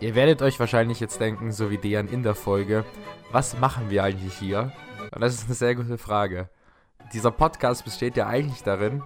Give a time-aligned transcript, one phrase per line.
[0.00, 2.86] Ihr werdet euch wahrscheinlich jetzt denken, so wie Dejan in der Folge,
[3.32, 4.72] was machen wir eigentlich hier?
[5.14, 6.48] Und das ist eine sehr gute Frage.
[7.12, 9.02] Dieser Podcast besteht ja eigentlich darin,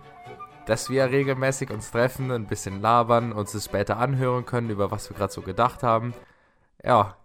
[0.67, 5.11] dass wir regelmäßig uns treffen, ein bisschen labern, uns das später anhören können, über was
[5.11, 6.15] wir gerade so gedacht haben.
[6.85, 7.17] Ja,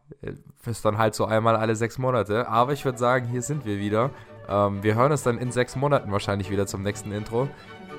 [0.65, 2.47] ist dann halt so einmal alle sechs Monate.
[2.47, 4.09] Aber ich würde sagen, hier sind wir wieder.
[4.47, 7.47] Ähm, wir hören uns dann in sechs Monaten wahrscheinlich wieder zum nächsten Intro.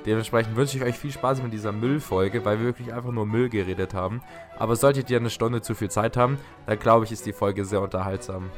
[0.07, 3.51] Dementsprechend wünsche ich euch viel Spaß mit dieser Müllfolge, weil wir wirklich einfach nur Müll
[3.51, 4.23] geredet haben.
[4.59, 7.65] Aber solltet ihr eine Stunde zu viel Zeit haben, dann glaube ich, ist die Folge
[7.65, 8.51] sehr unterhaltsam.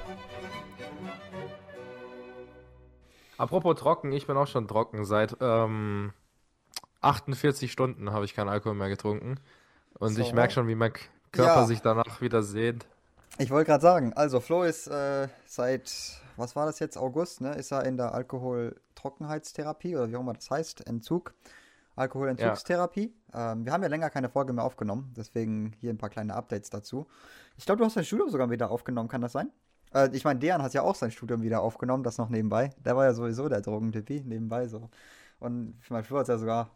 [3.38, 5.04] Apropos trocken, ich bin auch schon trocken.
[5.04, 6.12] Seit ähm,
[7.00, 9.40] 48 Stunden habe ich keinen Alkohol mehr getrunken.
[9.98, 10.22] Und so.
[10.22, 10.92] ich merke schon, wie mein
[11.32, 11.66] Körper ja.
[11.66, 12.86] sich danach wieder sehnt.
[13.38, 17.54] Ich wollte gerade sagen, also Flo ist äh, seit was war das jetzt, August, ne?
[17.54, 21.34] Ist er in der Alkoholtrockenheitstherapie oder wie auch immer das heißt, Entzug,
[21.96, 23.14] Alkoholentzugstherapie.
[23.32, 23.52] Ja.
[23.52, 26.70] Ähm, wir haben ja länger keine Folge mehr aufgenommen, deswegen hier ein paar kleine Updates
[26.70, 27.06] dazu.
[27.56, 29.50] Ich glaube, du hast dein Studium sogar wieder aufgenommen, kann das sein?
[29.94, 32.70] Äh, ich meine, Dejan hat ja auch sein Studium wieder aufgenommen, das noch nebenbei.
[32.84, 34.88] Der war ja sowieso der Drogentippi, nebenbei so.
[35.38, 36.70] Und für mein Flo hat er sogar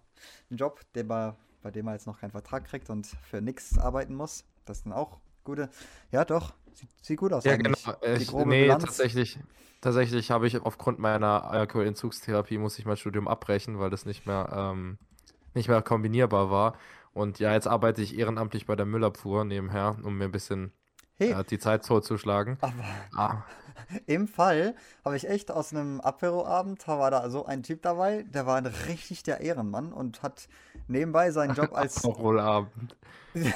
[0.51, 4.45] einen Job, bei dem er jetzt noch keinen Vertrag kriegt und für nichts arbeiten muss.
[4.65, 5.71] Das ist dann auch gute.
[6.11, 7.45] Ja, doch, Sieht, sieht gut aus.
[7.45, 7.85] Ja, eigentlich.
[7.85, 8.15] genau.
[8.17, 8.85] Ich, nee, Bilanz.
[8.85, 9.39] tatsächlich.
[9.81, 14.49] Tatsächlich habe ich aufgrund meiner Alkoholentzugstherapie muss ich mein Studium abbrechen, weil das nicht mehr,
[14.53, 14.99] ähm,
[15.55, 16.75] nicht mehr kombinierbar war.
[17.13, 20.73] Und ja, jetzt arbeite ich ehrenamtlich bei der Müllabfuhr nebenher, um mir ein bisschen
[21.17, 21.33] hey.
[21.33, 22.59] äh, die Zeit totzuschlagen.
[22.61, 22.75] Aber
[23.15, 23.45] ah.
[24.07, 24.75] im Fall
[25.05, 29.23] habe ich echt aus einem Apero-Abend, war da so ein Typ dabei, der war richtig
[29.23, 30.49] der Ehrenmann und hat
[30.89, 31.97] nebenbei seinen Job als.
[32.05, 32.97] Apero-Abend.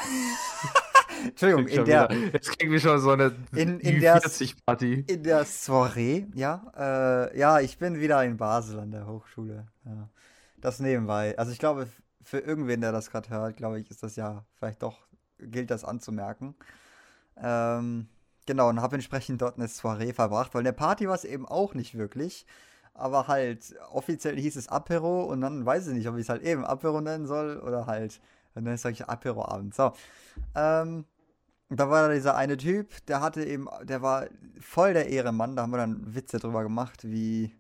[1.25, 2.11] Entschuldigung, in der.
[2.11, 4.21] Wieder, jetzt kriegen wir schon so eine in, in der,
[4.67, 5.05] Party.
[5.07, 6.73] In der Soiree, ja.
[6.77, 9.67] Äh, ja, ich bin wieder in Basel an der Hochschule.
[9.85, 10.09] Ja.
[10.61, 11.37] Das nebenbei.
[11.39, 11.87] Also ich glaube,
[12.23, 14.99] für irgendwen, der das gerade hört, glaube ich, ist das ja vielleicht doch,
[15.39, 16.55] gilt das anzumerken.
[17.37, 18.09] Ähm,
[18.47, 21.75] genau, und habe entsprechend dort eine Soiree verbracht, weil eine Party war es eben auch
[21.75, 22.47] nicht wirklich.
[22.93, 26.43] Aber halt, offiziell hieß es Apero und dann weiß ich nicht, ob ich es halt
[26.43, 28.21] eben Apero nennen soll oder halt
[28.55, 29.75] dann sage ich Apero-Abend.
[29.75, 29.93] So.
[30.55, 31.05] Ähm,
[31.71, 34.27] da war da dieser eine Typ, der hatte eben, der war
[34.61, 35.57] voll der Ehrenmann.
[35.57, 37.55] Da haben wir dann Witze drüber gemacht, wie.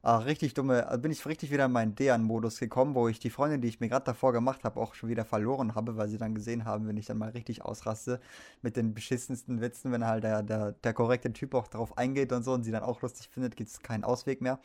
[0.00, 0.86] Ah, richtig dumme.
[0.86, 3.80] Also bin ich richtig wieder in meinen Dean-Modus gekommen, wo ich die Freundin, die ich
[3.80, 6.86] mir gerade davor gemacht habe, auch schon wieder verloren habe, weil sie dann gesehen haben,
[6.86, 8.20] wenn ich dann mal richtig ausraste
[8.62, 12.44] mit den beschissensten Witzen, wenn halt der, der, der korrekte Typ auch darauf eingeht und
[12.44, 14.60] so und sie dann auch lustig findet, gibt es keinen Ausweg mehr.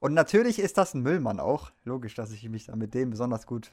[0.00, 1.70] Und natürlich ist das ein Müllmann auch.
[1.84, 3.72] Logisch, dass ich mich dann mit dem besonders gut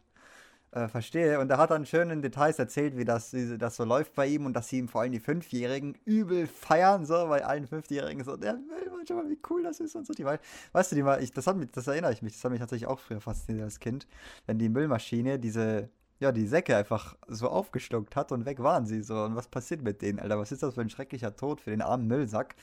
[0.75, 1.39] äh, verstehe.
[1.39, 4.27] Und er hat dann schön in Details erzählt, wie das, wie das so läuft bei
[4.27, 8.23] ihm und dass sie ihm vor allem die Fünfjährigen übel feiern, so, bei allen Fünfjährigen
[8.23, 10.13] so, der will manchmal, wie cool das ist und so.
[10.13, 12.51] Die, weißt du, die mal, ich, das, hat mich, das erinnere ich mich, das hat
[12.51, 14.05] mich tatsächlich auch früher fasziniert als Kind,
[14.45, 19.01] wenn die Müllmaschine diese ja, die Säcke einfach so aufgeschluckt hat und weg waren sie
[19.01, 19.23] so.
[19.23, 20.39] Und was passiert mit denen, Alter?
[20.39, 22.55] Was ist das für ein schrecklicher Tod für den armen Müllsack?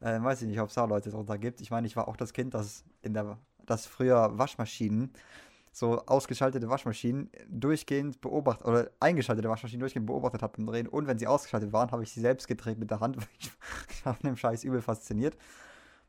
[0.00, 1.60] Äh, weiß ich nicht, ob es da Leute drunter gibt.
[1.60, 5.12] Ich meine, ich war auch das Kind, das in der, das früher Waschmaschinen
[5.74, 10.86] so ausgeschaltete Waschmaschinen durchgehend beobachtet oder eingeschaltete Waschmaschinen durchgehend beobachtet habe beim Drehen.
[10.86, 13.50] Und wenn sie ausgeschaltet waren, habe ich sie selbst gedreht mit der Hand, weil ich,
[13.90, 15.36] ich war von dem Scheiß übel fasziniert.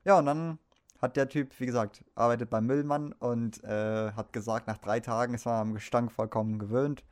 [0.03, 0.59] Ja, und dann
[1.01, 5.33] hat der Typ, wie gesagt, arbeitet beim Müllmann und äh, hat gesagt, nach drei Tagen
[5.33, 7.03] ist man am Gestank vollkommen gewöhnt.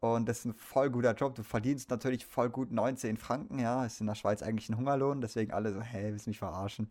[0.00, 1.34] Und das ist ein voll guter Job.
[1.36, 3.86] Du verdienst natürlich voll gut 19 Franken, ja.
[3.86, 6.88] Ist in der Schweiz eigentlich ein Hungerlohn, deswegen alle so, hä, willst du mich verarschen?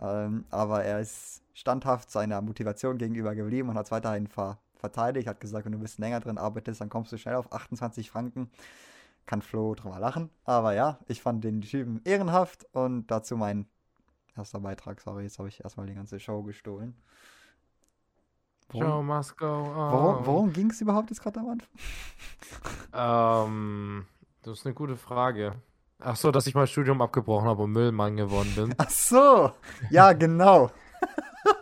[0.00, 5.26] Ähm, aber er ist standhaft seiner Motivation gegenüber geblieben und hat es weiterhin ver verteidigt.
[5.26, 8.10] Hat gesagt, wenn du ein bisschen länger drin arbeitest, dann kommst du schnell auf 28
[8.10, 8.48] Franken.
[9.26, 10.30] Kann Flo drüber lachen.
[10.44, 13.66] Aber ja, ich fand den Typen ehrenhaft und dazu mein
[14.36, 15.00] erster Beitrag.
[15.00, 16.94] Sorry, jetzt habe ich erstmal die ganze Show gestohlen.
[18.68, 19.92] Worum, Show must go on.
[19.92, 21.68] Worum, worum ging es überhaupt jetzt gerade am Anfang?
[22.94, 24.06] ähm,
[24.42, 25.56] das ist eine gute Frage.
[25.98, 28.74] Ach so, dass ich mein Studium abgebrochen habe und Müllmann geworden bin.
[28.78, 29.50] Ach so,
[29.90, 30.70] ja, genau.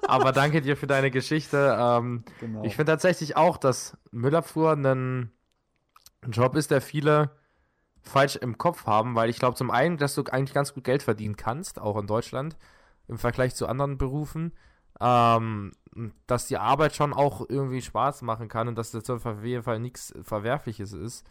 [0.06, 1.76] Aber danke dir für deine Geschichte.
[1.78, 2.64] Ähm, genau.
[2.64, 5.32] Ich finde tatsächlich auch, dass Müllabfuhr ein
[6.28, 7.30] Job ist, der viele
[8.02, 11.02] falsch im Kopf haben, weil ich glaube zum einen, dass du eigentlich ganz gut Geld
[11.02, 12.56] verdienen kannst, auch in Deutschland,
[13.08, 14.52] im Vergleich zu anderen Berufen.
[15.00, 15.72] Ähm,
[16.26, 19.78] dass die Arbeit schon auch irgendwie Spaß machen kann und dass das auf jeden Fall
[19.78, 21.26] nichts Verwerfliches ist.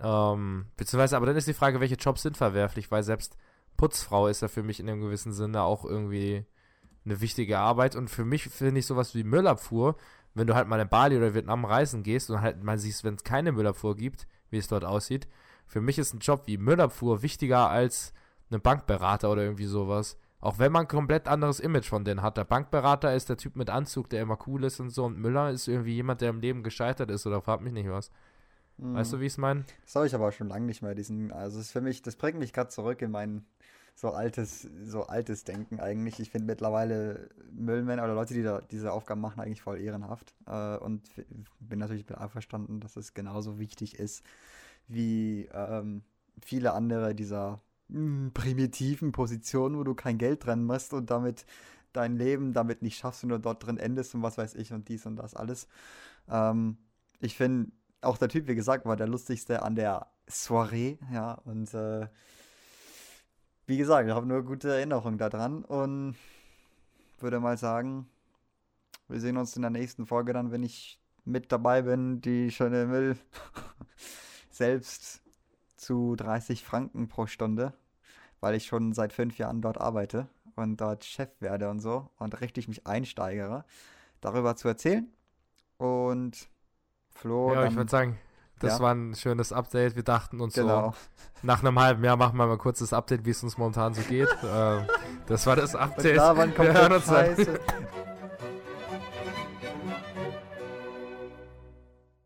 [0.00, 3.36] Ähm, beziehungsweise, aber dann ist die Frage, welche Jobs sind verwerflich, weil selbst
[3.76, 6.46] Putzfrau ist ja für mich in einem gewissen Sinne auch irgendwie
[7.04, 7.96] eine wichtige Arbeit.
[7.96, 9.96] Und für mich finde ich sowas wie Müllabfuhr,
[10.34, 13.14] wenn du halt mal in Bali oder Vietnam reisen gehst und halt mal siehst, wenn
[13.14, 15.28] es keine Müllabfuhr gibt, wie es dort aussieht.
[15.66, 18.12] Für mich ist ein Job wie Müllabfuhr wichtiger als
[18.50, 20.18] ein Bankberater oder irgendwie sowas.
[20.40, 22.36] Auch wenn man ein komplett anderes Image von denen hat.
[22.36, 25.04] Der Bankberater ist der Typ mit Anzug, der immer cool ist und so.
[25.04, 28.10] Und Müller ist irgendwie jemand, der im Leben gescheitert ist oder fragt mich nicht was.
[28.80, 29.64] Weißt du, wie ich es meine?
[29.84, 30.94] Das habe ich aber schon lange nicht mehr.
[30.94, 33.44] Diesen, also es für mich, das bringt mich gerade zurück in mein
[34.00, 36.20] so altes, so altes Denken eigentlich.
[36.20, 40.34] Ich finde mittlerweile Müllmänner oder Leute, die da diese Aufgaben machen, eigentlich voll ehrenhaft.
[40.46, 41.10] Äh, und
[41.58, 44.22] bin natürlich einverstanden, dass es genauso wichtig ist
[44.86, 46.02] wie ähm,
[46.40, 51.44] viele andere dieser mh, hm, primitiven Positionen, wo du kein Geld dran machst und damit
[51.92, 54.88] dein Leben damit nicht schaffst und nur dort drin endest und was weiß ich und
[54.88, 55.66] dies und das alles.
[56.28, 56.78] Ähm,
[57.18, 61.74] ich finde, auch der Typ, wie gesagt, war der lustigste an der Soiree, ja, und
[61.74, 62.06] äh,
[63.68, 66.16] wie gesagt, ich habe nur gute Erinnerungen daran und
[67.20, 68.08] würde mal sagen,
[69.08, 72.86] wir sehen uns in der nächsten Folge dann, wenn ich mit dabei bin, die schöne
[72.86, 73.18] Müll
[74.50, 75.20] selbst
[75.76, 77.74] zu 30 Franken pro Stunde,
[78.40, 82.40] weil ich schon seit fünf Jahren dort arbeite und dort Chef werde und so und
[82.40, 83.66] richtig mich einsteigere,
[84.22, 85.12] darüber zu erzählen.
[85.76, 86.48] Und
[87.10, 87.52] Flo.
[87.52, 88.18] Ja, ich würde sagen,
[88.60, 88.80] das ja.
[88.80, 89.96] war ein schönes Update.
[89.96, 90.90] Wir dachten uns genau.
[90.90, 90.96] so,
[91.42, 94.02] nach einem halben Jahr machen wir mal kurz das Update, wie es uns momentan so
[94.02, 94.28] geht.
[94.44, 94.82] ähm,
[95.26, 96.16] das war das Update.
[96.16, 97.60] Da waren wir hören uns Scheiße.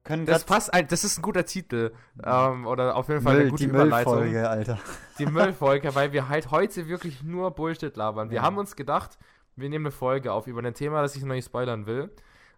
[0.05, 1.93] Können das passt, das ist ein guter Titel.
[2.25, 4.14] Ähm, oder auf jeden Fall Müll, eine gute die Überleitung.
[4.14, 4.78] Müllfolge, Alter.
[5.19, 8.31] Die Müllfolge, weil wir halt heute wirklich nur Bullshit labern.
[8.31, 8.43] Wir ja.
[8.43, 9.19] haben uns gedacht,
[9.55, 12.11] wir nehmen eine Folge auf über ein Thema, das ich noch nicht spoilern will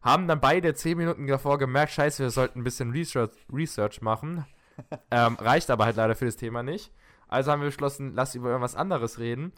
[0.05, 4.45] haben dann beide zehn Minuten davor gemerkt, scheiße, wir sollten ein bisschen Research, Research machen.
[5.11, 6.93] ähm, reicht aber halt leider für das Thema nicht.
[7.27, 9.53] Also haben wir beschlossen, lass über irgendwas anderes reden,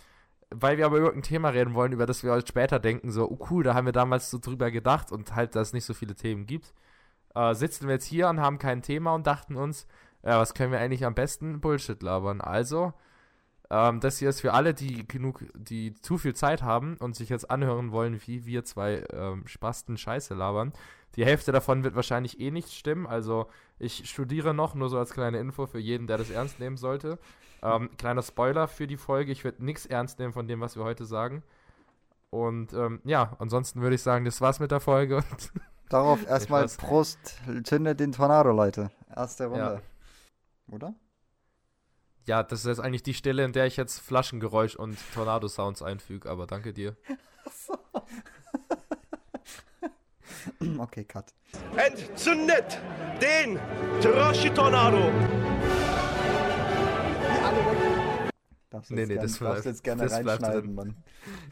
[0.50, 3.28] weil wir aber über irgendein Thema reden wollen, über das wir heute später denken, so,
[3.28, 5.94] oh cool, da haben wir damals so drüber gedacht und halt, dass es nicht so
[5.94, 6.72] viele Themen gibt.
[7.34, 9.88] Äh, sitzen wir jetzt hier und haben kein Thema und dachten uns,
[10.22, 11.60] ja, was können wir eigentlich am besten?
[11.60, 12.40] Bullshit labern.
[12.40, 12.92] Also
[13.70, 17.28] ähm, das hier ist für alle, die genug, die zu viel Zeit haben und sich
[17.28, 20.72] jetzt anhören wollen, wie wir zwei ähm, Spasten Scheiße labern.
[21.16, 23.06] Die Hälfte davon wird wahrscheinlich eh nicht stimmen.
[23.06, 23.48] Also
[23.78, 27.18] ich studiere noch, nur so als kleine Info für jeden, der das ernst nehmen sollte.
[27.62, 30.84] Ähm, kleiner Spoiler für die Folge, ich werde nichts ernst nehmen von dem, was wir
[30.84, 31.42] heute sagen.
[32.30, 35.24] Und ähm, ja, ansonsten würde ich sagen, das war's mit der Folge.
[35.88, 38.90] Darauf erstmal Prost, zündet den Tornado, Leute.
[39.14, 39.80] Erste Runde.
[40.68, 40.74] Ja.
[40.74, 40.94] Oder?
[42.26, 46.28] Ja, das ist jetzt eigentlich die Stelle, in der ich jetzt Flaschengeräusch und Tornado-Sounds einfüge,
[46.28, 46.96] aber danke dir.
[47.54, 47.78] So.
[50.80, 51.26] okay, cut.
[51.76, 52.80] Entzündet
[53.22, 53.60] den
[54.00, 55.12] Toroshi-Tornado!
[58.70, 60.96] Darfst nee, nee, gern, das bleibt, jetzt gerne das reinschneiden, Mann.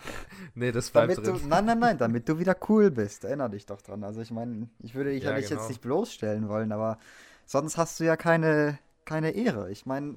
[0.56, 1.40] nee, das bleibt damit drin.
[1.40, 3.22] Du, nein, nein, nein, damit du wieder cool bist.
[3.22, 4.02] Erinner dich doch dran.
[4.02, 5.60] Also ich meine, ich würde dich ja, ja dich genau.
[5.60, 6.98] jetzt nicht bloßstellen wollen, aber
[7.46, 9.70] sonst hast du ja keine, keine Ehre.
[9.70, 10.16] Ich meine,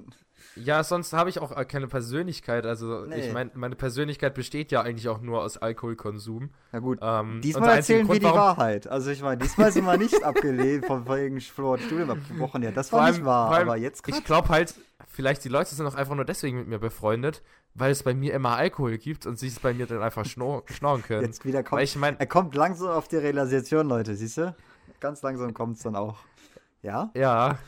[0.56, 2.66] ja, sonst habe ich auch keine Persönlichkeit.
[2.66, 3.16] Also, nee.
[3.16, 6.50] ich meine, meine Persönlichkeit besteht ja eigentlich auch nur aus Alkoholkonsum.
[6.72, 6.98] Ja, gut.
[7.02, 8.86] Ähm, diesmal erzählen Grund, wir die Wahrheit.
[8.86, 12.62] Also, ich meine, diesmal sind wir nicht abgelehnt von wegen Studium abgebrochen.
[12.62, 13.50] Ja, das war allem, nicht wahr.
[13.50, 14.18] Allem, aber jetzt grad?
[14.18, 14.74] Ich glaube halt,
[15.06, 17.42] vielleicht die Leute sind auch einfach nur deswegen mit mir befreundet,
[17.74, 20.64] weil es bei mir immer Alkohol gibt und sie es bei mir dann einfach schnor
[20.66, 21.26] schnorren können.
[21.26, 21.82] Jetzt wieder kommt.
[21.82, 24.54] Ich mein, er kommt langsam auf die Realisation, Leute, siehst du?
[25.00, 26.18] Ganz langsam kommt es dann auch.
[26.82, 27.10] Ja?
[27.14, 27.58] Ja.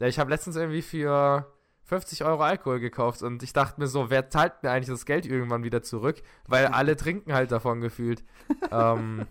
[0.00, 1.46] Ja, ich habe letztens irgendwie für
[1.82, 5.26] 50 Euro Alkohol gekauft und ich dachte mir so, wer zahlt mir eigentlich das Geld
[5.26, 6.22] irgendwann wieder zurück?
[6.46, 8.24] Weil alle trinken halt davon gefühlt.
[8.70, 9.26] ähm,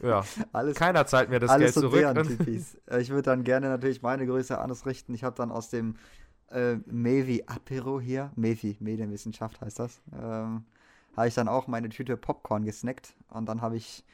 [0.00, 2.00] ja, alles, keiner zahlt mir das Geld zurück.
[2.88, 5.12] Äh, ich würde dann gerne natürlich meine Größe anders richten.
[5.12, 5.96] Ich habe dann aus dem
[6.50, 10.66] äh, Mevi Apero hier, Mevi, Medienwissenschaft heißt das, ähm,
[11.16, 14.04] habe ich dann auch meine Tüte Popcorn gesnackt und dann habe ich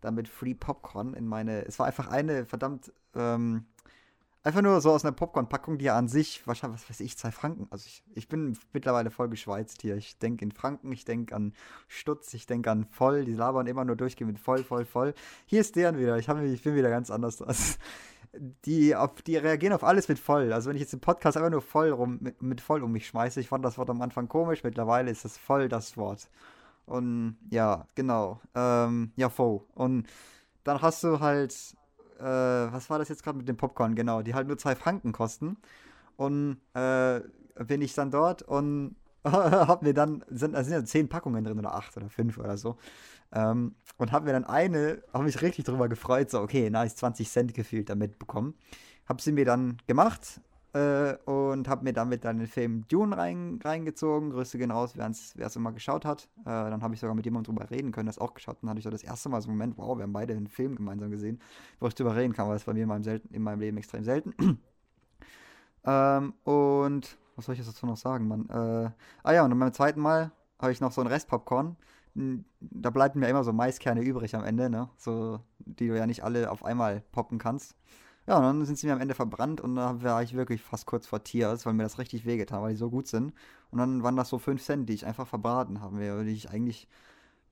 [0.00, 3.66] damit Free Popcorn in meine, es war einfach eine verdammt ähm,
[4.44, 7.30] Einfach nur so aus einer Popcorn-Packung, die ja an sich, wahrscheinlich, was weiß ich, zwei
[7.30, 7.68] Franken.
[7.70, 9.96] Also ich, ich bin mittlerweile voll geschweizt hier.
[9.96, 11.52] Ich denke in Franken, ich denke an
[11.86, 13.24] Stutz, ich denke an voll.
[13.24, 15.14] Die labern immer nur durchgehend mit voll, voll, voll.
[15.46, 16.18] Hier ist deren wieder.
[16.18, 17.40] Ich, hab, ich bin wieder ganz anders.
[17.40, 17.76] Also,
[18.64, 20.52] die, auf, die reagieren auf alles mit voll.
[20.52, 23.06] Also wenn ich jetzt im Podcast einfach nur voll rum, mit, mit voll um mich
[23.06, 26.28] schmeiße, ich fand das Wort am Anfang komisch, mittlerweile ist das voll das Wort.
[26.86, 28.40] Und ja, genau.
[28.56, 29.60] Ähm, ja, voll.
[29.74, 30.08] Und
[30.64, 31.76] dann hast du halt
[32.22, 33.94] äh, was war das jetzt gerade mit dem Popcorn?
[33.94, 35.56] Genau, die halt nur zwei Franken kosten.
[36.16, 37.20] Und äh,
[37.64, 41.58] bin ich dann dort und hab mir dann, sind, da sind ja zehn Packungen drin
[41.58, 42.76] oder acht oder fünf oder so.
[43.32, 47.30] Ähm, und hab mir dann eine, habe mich richtig drüber gefreut, so, okay, nice, 20
[47.30, 48.54] Cent gefühlt damit bekommen.
[49.06, 50.40] Hab sie mir dann gemacht,
[50.74, 54.30] äh, und habe mir damit dann den Film Dune rein, reingezogen.
[54.30, 56.28] Grüße gehen raus, wer es immer geschaut hat.
[56.40, 58.58] Äh, dann habe ich sogar mit jemandem drüber reden können, das auch geschaut.
[58.62, 60.46] Dann hatte ich so das erste Mal so einen Moment, wow, wir haben beide einen
[60.48, 61.40] Film gemeinsam gesehen,
[61.78, 63.76] wo ich drüber reden kann, weil das bei mir in meinem, selten, in meinem Leben
[63.76, 64.32] extrem selten.
[65.84, 68.48] ähm, und was soll ich jetzt dazu noch sagen, Mann?
[68.48, 68.90] Äh,
[69.24, 71.76] ah ja, und beim zweiten Mal habe ich noch so einen Rest Popcorn.
[72.60, 74.90] Da bleiben mir immer so Maiskerne übrig am Ende, ne?
[74.98, 77.74] So, die du ja nicht alle auf einmal poppen kannst.
[78.26, 80.86] Ja, und dann sind sie mir am Ende verbrannt und da war ich wirklich fast
[80.86, 83.32] kurz vor Tiers, weil mir das richtig wehgetan, weil die so gut sind.
[83.70, 86.50] Und dann waren das so 5 Cent, die ich einfach verbraten haben will, die ich
[86.50, 86.88] eigentlich,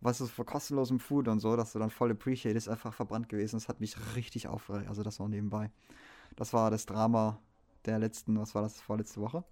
[0.00, 3.28] was ist für kostenlosem Food und so, dass du dann voll appreciate, ist einfach verbrannt
[3.28, 3.56] gewesen.
[3.56, 5.70] Das hat mich richtig aufgeregt, also das war nebenbei.
[6.36, 7.38] Das war das Drama
[7.84, 9.42] der letzten, was war das, vorletzte Woche?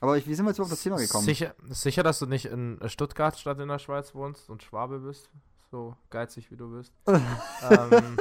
[0.00, 1.24] Aber ich, wie sind wir jetzt auf das Thema gekommen?
[1.24, 5.30] Sicher, sicher, dass du nicht in Stuttgart statt in der Schweiz wohnst und Schwabe bist?
[5.70, 6.92] So geizig wie du bist.
[7.06, 8.16] ähm,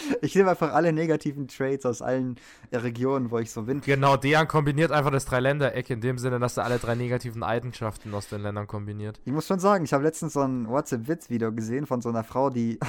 [0.20, 2.36] ich nehme einfach alle negativen Traits aus allen
[2.72, 3.80] Regionen, wo ich so bin.
[3.80, 8.12] Genau, Dejan kombiniert einfach das Dreiländereck in dem Sinne, dass er alle drei negativen Eigenschaften
[8.14, 9.20] aus den Ländern kombiniert.
[9.24, 12.50] Ich muss schon sagen, ich habe letztens so ein WhatsApp-Witz-Video gesehen von so einer Frau,
[12.50, 12.78] die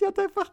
[0.00, 0.50] die hat einfach,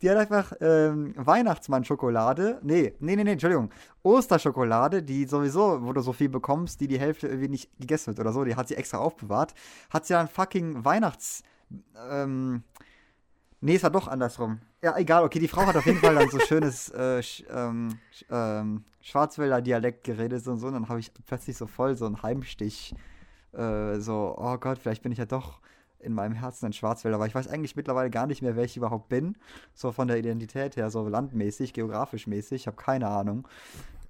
[0.00, 2.60] die hat einfach ähm, Weihnachtsmann-Schokolade.
[2.62, 3.70] Nee, nee, nee, nee, Entschuldigung.
[4.02, 8.20] Osterschokolade, die sowieso, wo du so viel bekommst, die die Hälfte irgendwie nicht gegessen wird
[8.20, 9.54] oder so, die hat sie extra aufbewahrt.
[9.90, 11.42] Hat sie dann fucking Weihnachts.
[12.10, 12.62] Ähm,
[13.60, 14.60] nee, es war doch andersrum.
[14.82, 17.98] Ja, egal, okay, die Frau hat auf jeden Fall dann so schönes äh, sch, ähm,
[18.12, 20.66] sch, ähm, Schwarzwälder Dialekt geredet und so.
[20.66, 22.94] Und dann habe ich plötzlich so voll so einen Heimstich.
[23.52, 25.60] Äh, so, oh Gott, vielleicht bin ich ja doch
[26.00, 28.76] in meinem Herzen ein Schwarzwälder, aber ich weiß eigentlich mittlerweile gar nicht mehr, wer ich
[28.76, 29.36] überhaupt bin.
[29.74, 33.48] So von der Identität her, so landmäßig, geografisch mäßig, ich habe keine Ahnung.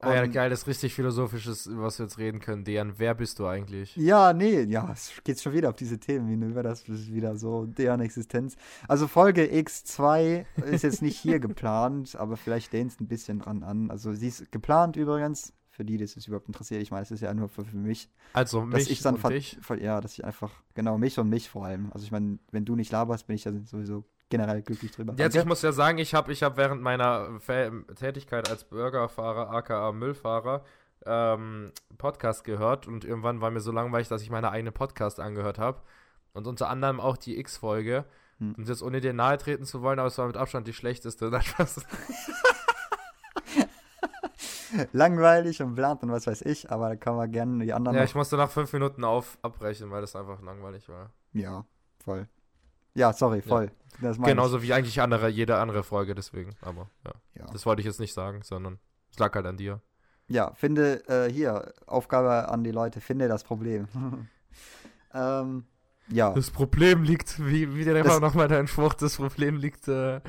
[0.01, 2.65] Ah ja, geil, das ist richtig philosophisches, über was wir jetzt reden können.
[2.65, 3.97] Dejan, wer bist du eigentlich?
[3.97, 7.67] Ja, nee, ja, es geht schon wieder auf diese Themen über das ist wieder so
[7.67, 8.57] deren Existenz.
[8.87, 13.65] Also Folge X2 ist jetzt nicht hier geplant, aber vielleicht lehnt es ein bisschen dran
[13.65, 13.91] an.
[13.91, 16.81] Also sie ist geplant übrigens, für die das ist überhaupt interessiert.
[16.83, 18.09] Ich meine, es ist ja nur für, für mich.
[18.33, 19.59] Also mich ich dann und dich?
[19.81, 21.91] Ja, dass ich einfach, genau, mich und mich vor allem.
[21.93, 25.15] Also ich meine, wenn du nicht laberst, bin ich ja sowieso generell glücklich drüber.
[25.17, 27.39] Jetzt, ich muss ja sagen, ich habe ich hab während meiner
[27.97, 30.65] Tätigkeit als Burgerfahrer, aka Müllfahrer,
[31.07, 35.59] ähm, Podcast gehört und irgendwann war mir so langweilig, dass ich meine eigene Podcast angehört
[35.59, 35.81] habe.
[36.35, 38.05] Und unter anderem auch die X-Folge.
[38.39, 38.55] Hm.
[38.57, 41.31] Und jetzt ohne dir nahe treten zu wollen, aber es war mit Abstand die schlechteste.
[44.93, 47.97] langweilig und bland und was weiß ich, aber da kann man gerne die anderen.
[47.97, 51.11] Ja, ich musste nach fünf Minuten auf abbrechen, weil das einfach langweilig war.
[51.33, 51.65] Ja,
[52.05, 52.29] voll.
[52.95, 53.71] Ja, sorry, voll.
[54.01, 54.13] Ja.
[54.13, 54.65] Genauso ich.
[54.65, 56.55] wie eigentlich andere, jede andere Folge, deswegen.
[56.61, 57.13] Aber ja.
[57.35, 57.47] ja.
[57.53, 58.79] Das wollte ich jetzt nicht sagen, sondern
[59.11, 59.81] es lag halt an dir.
[60.29, 63.89] Ja, finde, äh, hier, Aufgabe an die Leute, finde das Problem.
[65.15, 65.65] ähm,
[66.11, 66.33] ja.
[66.33, 70.21] Das Problem liegt, wie, wie der nochmal dein Spruch, das Problem liegt, äh,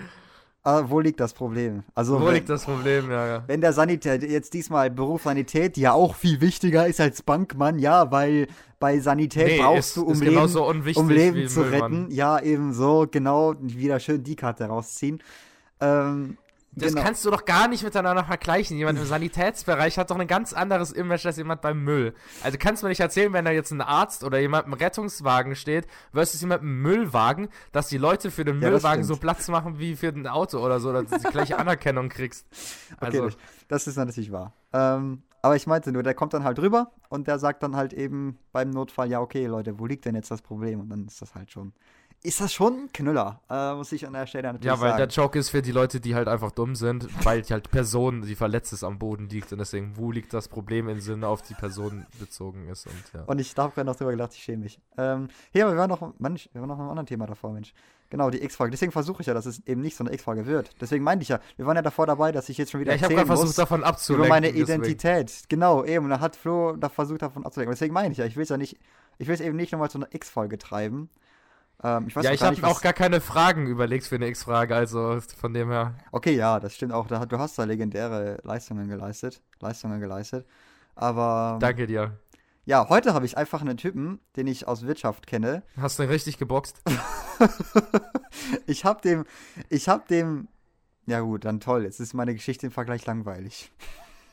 [0.63, 1.83] Ah, wo liegt das Problem?
[1.95, 3.43] Also, wo wenn, liegt das Problem, ja, ja.
[3.47, 8.11] Wenn der Sanität, jetzt diesmal Beruf Sanität, ja auch viel wichtiger ist als Bankmann, ja,
[8.11, 8.47] weil
[8.77, 13.07] bei Sanität nee, brauchst ist, du, um Leben, um Leben zu retten, ja, eben so,
[13.09, 15.23] genau, wieder schön die Karte rausziehen.
[15.79, 16.37] Ähm,
[16.81, 17.05] das genau.
[17.05, 18.77] kannst du doch gar nicht miteinander vergleichen.
[18.77, 22.13] Jemand im Sanitätsbereich hat doch ein ganz anderes Image als jemand beim Müll.
[22.43, 25.55] Also kannst du mir nicht erzählen, wenn da jetzt ein Arzt oder jemand im Rettungswagen
[25.55, 29.79] steht, versus jemand im Müllwagen, dass die Leute für den ja, Müllwagen so Platz machen
[29.79, 32.47] wie für ein Auto oder so, dass du die gleiche Anerkennung kriegst.
[32.99, 33.25] Also.
[33.25, 33.35] Okay,
[33.67, 34.53] das ist natürlich wahr.
[34.73, 37.93] Ähm, aber ich meinte nur, der kommt dann halt rüber und der sagt dann halt
[37.93, 40.81] eben beim Notfall, ja, okay, Leute, wo liegt denn jetzt das Problem?
[40.81, 41.73] Und dann ist das halt schon
[42.21, 44.77] ist das schon ein Knüller, äh, muss ich an der Stelle natürlich sagen.
[44.77, 45.09] Ja, weil sagen.
[45.09, 48.35] der Joke ist für die Leute, die halt einfach dumm sind, weil halt Person, die
[48.35, 51.53] verletzt ist, am Boden liegt und deswegen, wo liegt das Problem im Sinne auf die
[51.53, 53.23] Person bezogen ist und ja.
[53.25, 54.79] Und ich habe gerade noch drüber gedacht, ich schäme mich.
[54.97, 57.73] Ähm, hier, aber wir waren noch, Mensch, wir waren noch einem anderen Thema davor, Mensch.
[58.09, 58.71] Genau, die X-Frage.
[58.71, 60.71] Deswegen versuche ich ja, dass es eben nicht so eine X-Frage wird.
[60.81, 62.95] Deswegen meinte ich ja, wir waren ja davor dabei, dass ich jetzt schon wieder ja,
[62.95, 64.25] ich erzählen versucht, davon abzulenken.
[64.25, 65.29] Über meine Identität.
[65.29, 65.49] Deswegen.
[65.49, 66.05] Genau, eben.
[66.05, 67.71] Und da hat Flo da versucht, davon abzulenken.
[67.73, 68.79] Deswegen meine ich ja, ich will es ja nicht,
[69.19, 71.09] ich will es eben nicht nochmal zu einer X-Folge treiben.
[71.81, 75.53] Ähm, ich ja, ich habe auch gar keine Fragen überlegt für eine X-Frage, also von
[75.53, 75.95] dem her.
[76.11, 77.07] Okay, ja, das stimmt auch.
[77.07, 79.41] Du hast da legendäre Leistungen geleistet.
[79.59, 80.45] Leistungen geleistet.
[80.95, 81.57] Aber.
[81.61, 82.19] Danke dir.
[82.65, 85.63] Ja, heute habe ich einfach einen Typen, den ich aus Wirtschaft kenne.
[85.77, 86.83] Hast du ihn richtig geboxt?
[88.67, 89.25] ich habe dem,
[89.69, 90.49] ich habe dem,
[91.07, 91.85] ja gut, dann toll.
[91.85, 93.71] Jetzt ist meine Geschichte im Vergleich langweilig.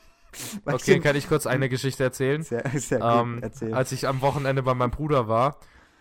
[0.65, 2.43] okay, kann ich kurz eine Geschichte erzählen?
[2.43, 3.73] Sehr, sehr gut, ähm, erzählen.
[3.73, 5.57] Als ich am Wochenende bei meinem Bruder war,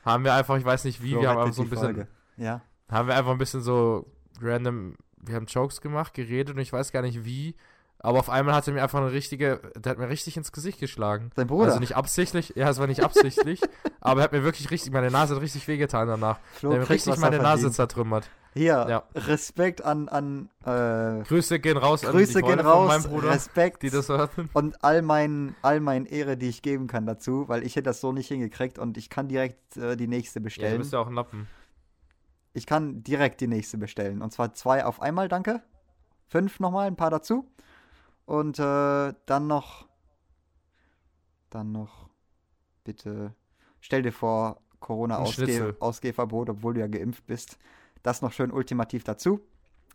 [0.07, 2.63] haben wir einfach, ich weiß nicht wie, Flo wir haben einfach so ein bisschen, ja.
[2.89, 4.07] haben wir einfach ein bisschen so
[4.41, 7.57] random, wir haben Jokes gemacht, geredet und ich weiß gar nicht wie,
[7.99, 10.79] aber auf einmal hat er mir einfach eine richtige, der hat mir richtig ins Gesicht
[10.79, 11.31] geschlagen.
[11.35, 11.67] Sein Bruder?
[11.67, 13.61] Also nicht absichtlich, ja, es war nicht absichtlich,
[14.01, 16.39] aber er hat mir wirklich richtig, meine Nase hat richtig wehgetan danach.
[16.55, 18.31] Flo er hat mir richtig meine Nase zertrümmert.
[18.57, 19.03] Hier, ja.
[19.15, 23.91] Respekt an, an äh, Grüße gehen raus Grüße an gehen raus, meinem Bruder, Respekt die
[23.91, 24.49] das hörten.
[24.55, 28.01] Und all mein, all mein Ehre, die ich geben kann dazu, weil ich hätte das
[28.01, 30.73] so nicht hingekriegt und ich kann direkt äh, die nächste bestellen.
[30.73, 31.49] Ja, du bist ja auch ein Lappen.
[32.55, 34.23] Ich kann direkt die nächste bestellen.
[34.23, 35.63] Und zwar zwei auf einmal, danke.
[36.27, 37.47] Fünf nochmal, ein paar dazu.
[38.25, 39.87] Und äh, dann noch.
[41.51, 42.09] Dann noch.
[42.85, 43.35] Bitte.
[43.81, 47.59] Stell dir vor, Corona-Ausgehverbot, obwohl du ja geimpft bist.
[48.07, 49.41] Das noch schön ultimativ dazu.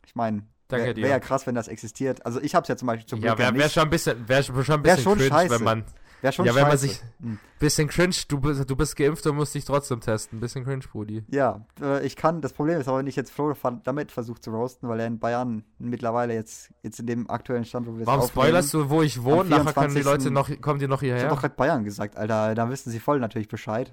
[0.05, 0.95] Ich meine, Danke wär.
[0.97, 2.25] Wäre ja krass, wenn das existiert.
[2.25, 4.27] Also ich habe es ja zum Beispiel zum Glück Ja, wäre wär schon ein bisschen,
[4.27, 5.55] wär schon ein bisschen wär schon cringe, scheiße.
[5.55, 5.85] wenn man
[6.21, 7.01] Wäre schon Ja, wenn man sich.
[7.21, 7.39] Hm.
[7.57, 10.39] Bisschen cringe, du bist, du bist geimpft und musst dich trotzdem testen.
[10.39, 11.23] Bisschen cringe, Brudi.
[11.29, 12.41] Ja, äh, ich kann.
[12.41, 13.53] Das Problem ist aber, wenn ich jetzt Flo
[13.83, 17.87] damit versucht zu roasten, weil er in Bayern mittlerweile jetzt, jetzt in dem aktuellen Stand,
[17.87, 19.49] wo wir Warum spoilerst du, wo ich wohne?
[19.49, 21.17] Nachher können die Leute noch, kommen die noch hierher.
[21.17, 22.55] Ich hab doch gerade Bayern gesagt, Alter.
[22.55, 23.91] Da wissen sie voll natürlich Bescheid.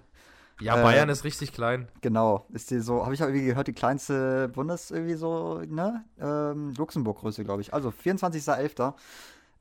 [0.61, 1.89] Ja, Bayern äh, ist richtig klein.
[2.01, 2.47] Genau.
[2.53, 6.05] Ist die so, habe ich irgendwie gehört, die kleinste Bundes irgendwie so, ne?
[6.21, 7.73] Ähm, Luxemburg-Größe, glaube ich.
[7.73, 8.95] Also 24.11.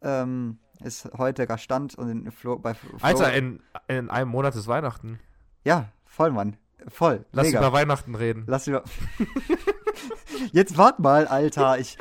[0.02, 4.56] Ähm, ist heute der Stand und in Flo, bei Flo Alter, in, in einem Monat
[4.56, 5.20] ist Weihnachten.
[5.64, 6.58] Ja, voll, Mann.
[6.88, 7.26] Voll.
[7.32, 7.60] Lass Mega.
[7.60, 8.44] über Weihnachten reden.
[8.48, 8.84] Lass über.
[10.52, 11.80] Jetzt wart mal, Alter.
[11.80, 11.98] Ich,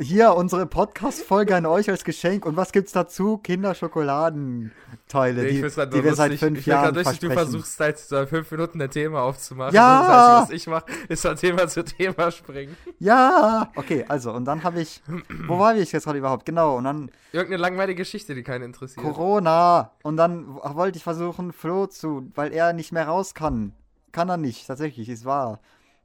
[0.00, 2.46] hier unsere Podcast-Folge an euch als Geschenk.
[2.46, 3.38] Und was gibt's dazu?
[3.38, 8.50] Kinderschokoladenteile, nee, die, die wir seit fünf ich Jahren lustig, Du versuchst seit so fünf
[8.50, 9.74] Minuten ein Thema aufzumachen.
[9.74, 10.00] Ja!
[10.00, 12.76] Das Einzige, was ich mache, ist von Thema zu Thema springen.
[12.98, 13.70] Ja!
[13.76, 15.02] Okay, also, und dann habe ich,
[15.46, 16.46] wo war ich jetzt gerade überhaupt?
[16.46, 17.10] Genau, und dann...
[17.32, 19.04] Irgendeine langweilige Geschichte, die keinen interessiert.
[19.04, 19.92] Corona!
[20.02, 23.72] Und dann wollte ich versuchen, Flo zu, weil er nicht mehr raus kann.
[24.12, 25.60] Kann er nicht, tatsächlich, ist wahr.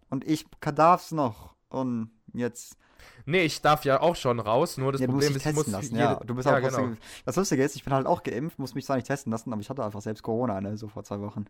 [0.09, 1.53] Und ich darf's noch.
[1.69, 2.75] Und jetzt
[3.25, 5.95] Nee, ich darf ja auch schon raus, nur das ja, Problem ist, ich muss lassen.
[5.95, 6.95] Jede, ja, du bist ja, auch genau.
[7.25, 9.61] Das Lustige ist, ich bin halt auch geimpft, muss mich zwar nicht testen lassen, aber
[9.61, 11.45] ich hatte einfach selbst Corona, ne, so vor zwei Wochen.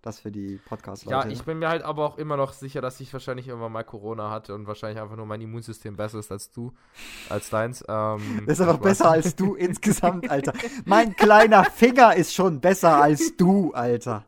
[0.00, 1.28] Das für die Podcast-Leute.
[1.28, 3.82] Ja, ich bin mir halt aber auch immer noch sicher, dass ich wahrscheinlich irgendwann mal
[3.82, 6.72] Corona hatte und wahrscheinlich einfach nur mein Immunsystem besser ist als du,
[7.28, 7.84] als deins.
[7.88, 10.52] Ähm, das ist einfach besser als du insgesamt, Alter.
[10.84, 14.24] Mein kleiner Finger ist schon besser als du, Alter.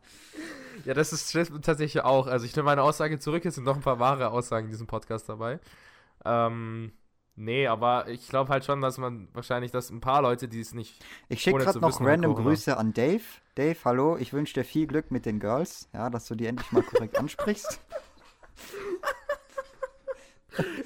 [0.85, 2.27] Ja, das ist tatsächlich auch.
[2.27, 4.89] Also ich nehme meine Aussage zurück, es sind noch ein paar wahre Aussagen in diesem
[4.89, 5.61] Podcast dabei.
[6.25, 6.93] Ähm,
[7.37, 10.75] nee, aber ich glaube halt schon, dass man wahrscheinlich, dass ein paar Leute, die es
[10.75, 11.05] nicht.
[11.29, 13.23] Ich schicke gerade noch random Grüße an Dave.
[13.55, 16.71] Dave, hallo, ich wünsche dir viel Glück mit den Girls, ja, dass du die endlich
[16.73, 17.81] mal korrekt ansprichst.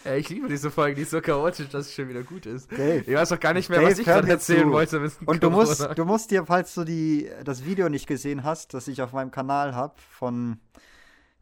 [0.05, 2.71] Ja, ich liebe diese Folge, die ist so chaotisch, dass es schon wieder gut ist.
[2.71, 4.73] Dave, ich weiß auch gar nicht mehr, Dave, was ich gerade erzählen zu.
[4.73, 5.11] wollte.
[5.25, 8.89] Und du musst, du musst dir, falls du die, das Video nicht gesehen hast, das
[8.89, 10.59] ich auf meinem Kanal habe, von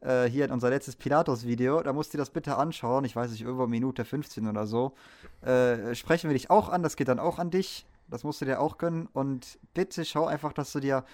[0.03, 3.05] äh, hier in unser letztes Pilatus-Video, da musst du das bitte anschauen.
[3.05, 4.95] Ich weiß nicht, über Minute 15 oder so.
[5.43, 7.87] Äh, sprechen wir dich auch an, das geht dann auch an dich.
[8.09, 9.09] Das musst du dir auch gönnen.
[9.12, 11.05] Und bitte schau einfach, dass du dir.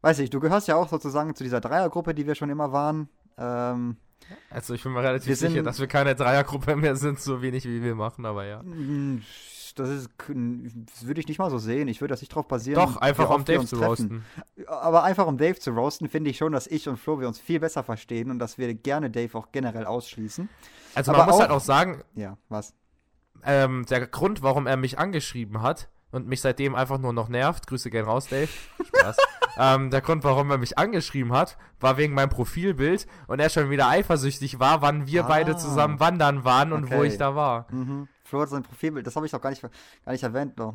[0.00, 3.08] Weiß ich, du gehörst ja auch sozusagen zu dieser Dreiergruppe, die wir schon immer waren.
[3.38, 3.96] Ähm,
[4.50, 7.82] also ich bin mir relativ sicher, dass wir keine Dreiergruppe mehr sind, so wenig wie
[7.82, 8.62] wir machen, aber ja
[9.74, 11.88] das ist, das würde ich nicht mal so sehen.
[11.88, 12.80] Ich würde das nicht drauf basieren.
[12.80, 14.24] Doch, einfach um Dave zu roasten.
[14.66, 17.40] Aber einfach um Dave zu roasten, finde ich schon, dass ich und Flo wir uns
[17.40, 20.48] viel besser verstehen und dass wir gerne Dave auch generell ausschließen.
[20.94, 22.02] Also Aber man muss auch, halt auch sagen.
[22.14, 22.74] Ja, was?
[23.44, 27.66] Ähm, der Grund, warum er mich angeschrieben hat und mich seitdem einfach nur noch nervt,
[27.66, 28.48] Grüße gern raus, Dave.
[28.84, 29.16] Spaß.
[29.58, 33.68] ähm, der Grund, warum er mich angeschrieben hat, war wegen meinem Profilbild und er schon
[33.68, 36.96] wieder eifersüchtig war, wann wir ah, beide zusammen wandern waren und okay.
[36.96, 37.66] wo ich da war.
[37.72, 38.08] Mhm.
[38.22, 40.74] Flo hat sein Profilbild, das habe ich noch gar nicht, gar nicht erwähnt, noch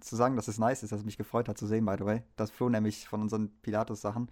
[0.00, 2.04] zu sagen, dass es nice ist, dass es mich gefreut hat zu sehen, by the
[2.04, 2.22] way.
[2.36, 4.28] Dass Flo nämlich von unseren Pilatus-Sachen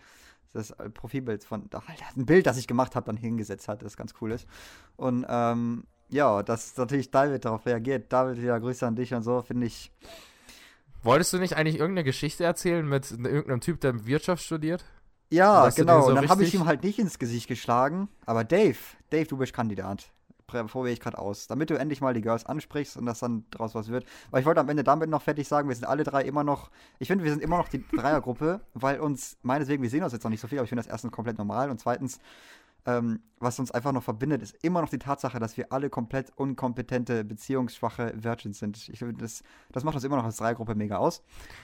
[0.52, 1.84] das Profilbild von, ach,
[2.16, 4.46] ein Bild, das ich gemacht habe, dann hingesetzt hat, das ganz cool ist.
[4.96, 8.12] Und ähm, ja, dass natürlich David darauf reagiert.
[8.12, 9.90] David, ja, Grüße an dich und so, finde ich.
[11.02, 14.84] Wolltest du nicht eigentlich irgendeine Geschichte erzählen mit irgendeinem Typ, der Wirtschaft studiert?
[15.30, 16.02] Ja, genau.
[16.02, 18.08] So und dann habe ich ihm halt nicht ins Gesicht geschlagen.
[18.26, 18.76] Aber Dave,
[19.10, 20.12] Dave, du bist Kandidat
[20.52, 23.74] probiere ich gerade aus, damit du endlich mal die Girls ansprichst und dass dann draus
[23.74, 24.04] was wird.
[24.30, 26.70] Weil ich wollte am Ende damit noch fertig sagen, wir sind alle drei immer noch,
[26.98, 30.24] ich finde, wir sind immer noch die Dreiergruppe, weil uns, meineswegen, wir sehen uns jetzt
[30.24, 32.20] noch nicht so viel, aber ich finde das erstens komplett normal und zweitens,
[32.84, 36.32] ähm, was uns einfach noch verbindet, ist immer noch die Tatsache, dass wir alle komplett
[36.36, 38.88] unkompetente, beziehungsschwache Virgins sind.
[38.88, 41.22] Ich finde, das, das macht uns immer noch als Dreiergruppe mega aus.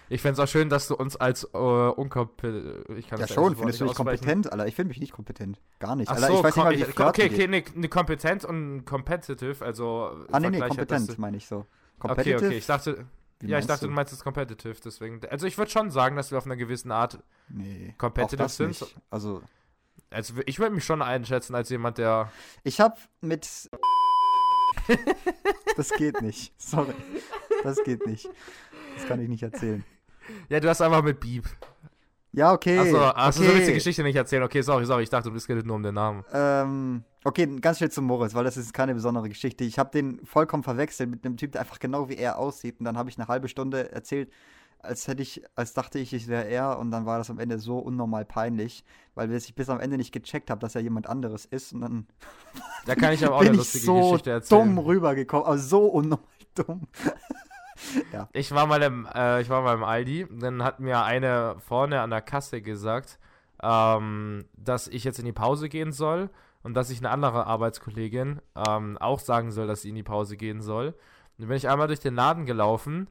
[0.08, 2.86] Ich fände es auch schön, dass du uns als äh, unkompetent.
[3.10, 4.66] ja, schon, findest du mich kompetent, Alter?
[4.66, 5.60] Ich finde mich nicht kompetent.
[5.78, 6.08] Gar nicht.
[6.08, 9.64] Alter, so, ich weiß nicht mal, wie ich, Okay, okay, nee, nee, kompetent und competitive,
[9.64, 10.24] also.
[10.30, 11.66] Ah, nee, nee, kompetent meine ich so.
[11.98, 12.36] Competitive?
[12.36, 13.06] Okay, okay, ich dachte.
[13.40, 13.88] Wie ja, ich dachte, du?
[13.88, 15.20] du meinst es competitive, deswegen.
[15.30, 18.80] Also ich würde schon sagen, dass wir auf einer gewissen Art nee, competitive sind.
[18.80, 18.96] Nicht.
[19.10, 19.42] Also
[20.10, 22.30] also ich würde mich schon einschätzen als jemand, der.
[22.64, 23.70] Ich habe mit.
[25.76, 26.52] das geht nicht.
[26.60, 26.94] Sorry.
[27.62, 28.28] Das geht nicht.
[28.96, 29.84] Das kann ich nicht erzählen.
[30.48, 31.44] Ja, du hast einfach mit Beep.
[32.32, 32.78] Ja, okay.
[32.78, 33.48] Achso, achso okay.
[33.48, 34.42] so willst du die Geschichte nicht erzählen.
[34.42, 35.02] Okay, sorry, sorry.
[35.02, 36.24] Ich dachte, du bist nur um den Namen.
[36.32, 39.64] Ähm, okay, ganz schnell zum Moritz, weil das ist keine besondere Geschichte.
[39.64, 42.78] Ich habe den vollkommen verwechselt mit einem Typ, der einfach genau wie er aussieht.
[42.78, 44.30] Und dann habe ich eine halbe Stunde erzählt,
[44.80, 47.58] als hätte ich, als dachte ich, ich wäre er und dann war das am Ende
[47.58, 51.44] so unnormal peinlich, weil ich bis am Ende nicht gecheckt habe, dass er jemand anderes
[51.44, 52.06] ist und dann
[52.86, 54.66] da kann ich aber auch eine lustige so Geschichte erzählen.
[54.66, 56.88] dumm rübergekommen, also so unnormal dumm.
[58.12, 58.28] ja.
[58.32, 62.00] Ich war mal im, äh, ich war mal im Aldi, dann hat mir eine vorne
[62.00, 63.18] an der Kasse gesagt,
[63.62, 66.30] ähm, dass ich jetzt in die Pause gehen soll
[66.62, 70.36] und dass ich eine andere Arbeitskollegin ähm, auch sagen soll, dass sie in die Pause
[70.36, 70.88] gehen soll.
[70.88, 70.94] Und
[71.38, 73.08] dann bin ich einmal durch den Laden gelaufen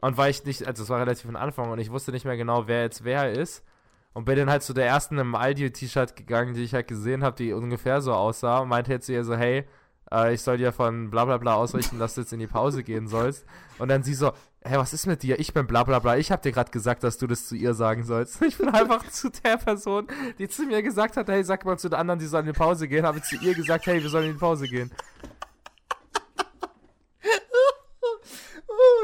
[0.00, 2.36] und weil ich nicht, also es war relativ am Anfang und ich wusste nicht mehr
[2.36, 3.64] genau, wer jetzt wer ist.
[4.12, 7.36] Und bin dann halt zu der ersten im Aldi-T-Shirt gegangen, die ich halt gesehen habe,
[7.36, 9.64] die ungefähr so aussah und meinte jetzt zu ihr so, hey,
[10.12, 12.84] äh, ich soll dir von bla bla bla ausrichten, dass du jetzt in die Pause
[12.84, 13.44] gehen sollst.
[13.78, 15.38] Und dann sie so, hey, was ist mit dir?
[15.38, 16.16] Ich bin bla bla bla.
[16.16, 18.40] Ich hab dir gerade gesagt, dass du das zu ihr sagen sollst.
[18.42, 20.06] Ich bin einfach zu der Person,
[20.38, 22.58] die zu mir gesagt hat, hey, sag mal zu den anderen, die sollen in die
[22.58, 24.90] Pause gehen, habe zu ihr gesagt, hey, wir sollen in die Pause gehen.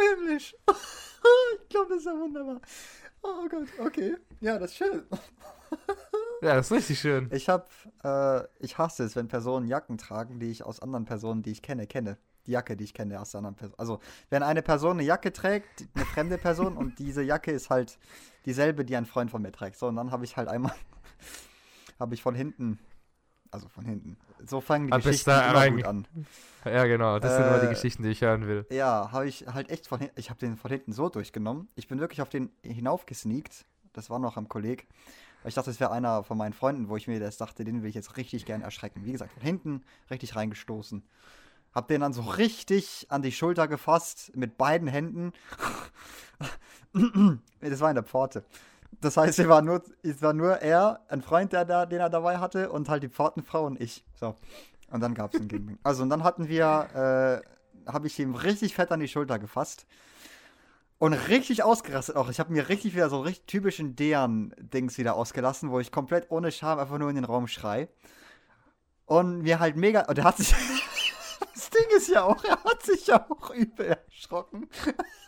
[0.01, 0.55] Himmlisch.
[1.63, 2.61] ich glaube, das ist ja wunderbar.
[3.23, 4.17] Oh Gott, okay.
[4.41, 5.05] Ja, das ist schön.
[6.43, 7.29] Ja, das ist richtig schön.
[7.33, 7.69] Ich hab,
[8.03, 11.61] äh, ich hasse es, wenn Personen Jacken tragen, die ich aus anderen Personen, die ich
[11.61, 12.17] kenne, kenne.
[12.47, 13.79] Die Jacke, die ich kenne aus anderen Personen.
[13.79, 17.99] Also, wenn eine Person eine Jacke trägt, eine fremde Person, und diese Jacke ist halt
[18.47, 19.77] dieselbe, die ein Freund von mir trägt.
[19.77, 20.73] So, und dann habe ich halt einmal,
[22.01, 22.79] habe ich von hinten,
[23.51, 24.17] also von hinten.
[24.47, 26.07] So fangen die Hab Geschichten immer gut an.
[26.65, 28.67] Ja, genau, das äh, sind immer die Geschichten, die ich hören will.
[28.71, 31.69] Ja, habe ich halt echt von hinten, ich habe den von hinten so durchgenommen.
[31.75, 33.67] Ich bin wirklich auf den hinaufgesneakt.
[33.93, 34.87] Das war noch am Kolleg.
[35.45, 37.89] Ich dachte, es wäre einer von meinen Freunden, wo ich mir das dachte, den will
[37.89, 39.05] ich jetzt richtig gern erschrecken.
[39.05, 41.03] Wie gesagt, von hinten richtig reingestoßen.
[41.75, 45.33] Hab den dann so richtig an die Schulter gefasst, mit beiden Händen.
[47.61, 48.45] das war in der Pforte.
[49.01, 52.11] Das heißt, es war nur, es war nur er, ein Freund, der da, den er
[52.11, 54.05] dabei hatte, und halt die Pfortenfrau und ich.
[54.15, 54.35] So.
[54.91, 55.79] Und dann gab es einen Gangbang.
[55.83, 57.43] Also, und dann hatten wir,
[57.87, 59.87] äh, habe ich ihm richtig fett an die Schulter gefasst.
[60.99, 62.29] Und richtig ausgerastet auch.
[62.29, 66.53] Ich habe mir richtig wieder so richtig typischen Dean-Dings wieder ausgelassen, wo ich komplett ohne
[66.53, 67.89] Scham einfach nur in den Raum schrei.
[69.07, 70.03] Und mir halt mega.
[70.03, 70.55] Und er hat sich.
[71.61, 74.71] Das Ding ist ja auch, er hat sich ja auch übel erschrocken.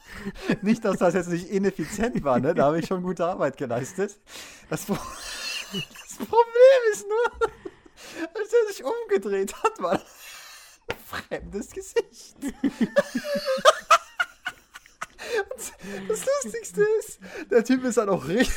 [0.63, 2.55] nicht, dass das jetzt nicht ineffizient war, ne?
[2.55, 4.19] Da habe ich schon gute Arbeit geleistet.
[4.71, 4.95] Das, Pro
[5.73, 7.51] das Problem ist nur,
[8.35, 10.01] als er sich umgedreht hat, war ein
[11.07, 12.37] fremdes Gesicht.
[16.09, 18.57] das Lustigste ist, der Typ ist dann auch richtig.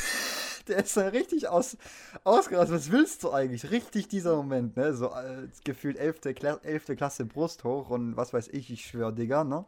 [0.68, 1.76] Der ist dann richtig aus,
[2.24, 2.76] ausgerastet.
[2.76, 3.70] Was willst du eigentlich?
[3.70, 4.94] Richtig dieser Moment, ne?
[4.94, 6.20] So äh, gefühlt 11.
[6.34, 6.96] Kla 11.
[6.96, 9.64] Klasse Brust hoch und was weiß ich, ich schwör, Digga, ne?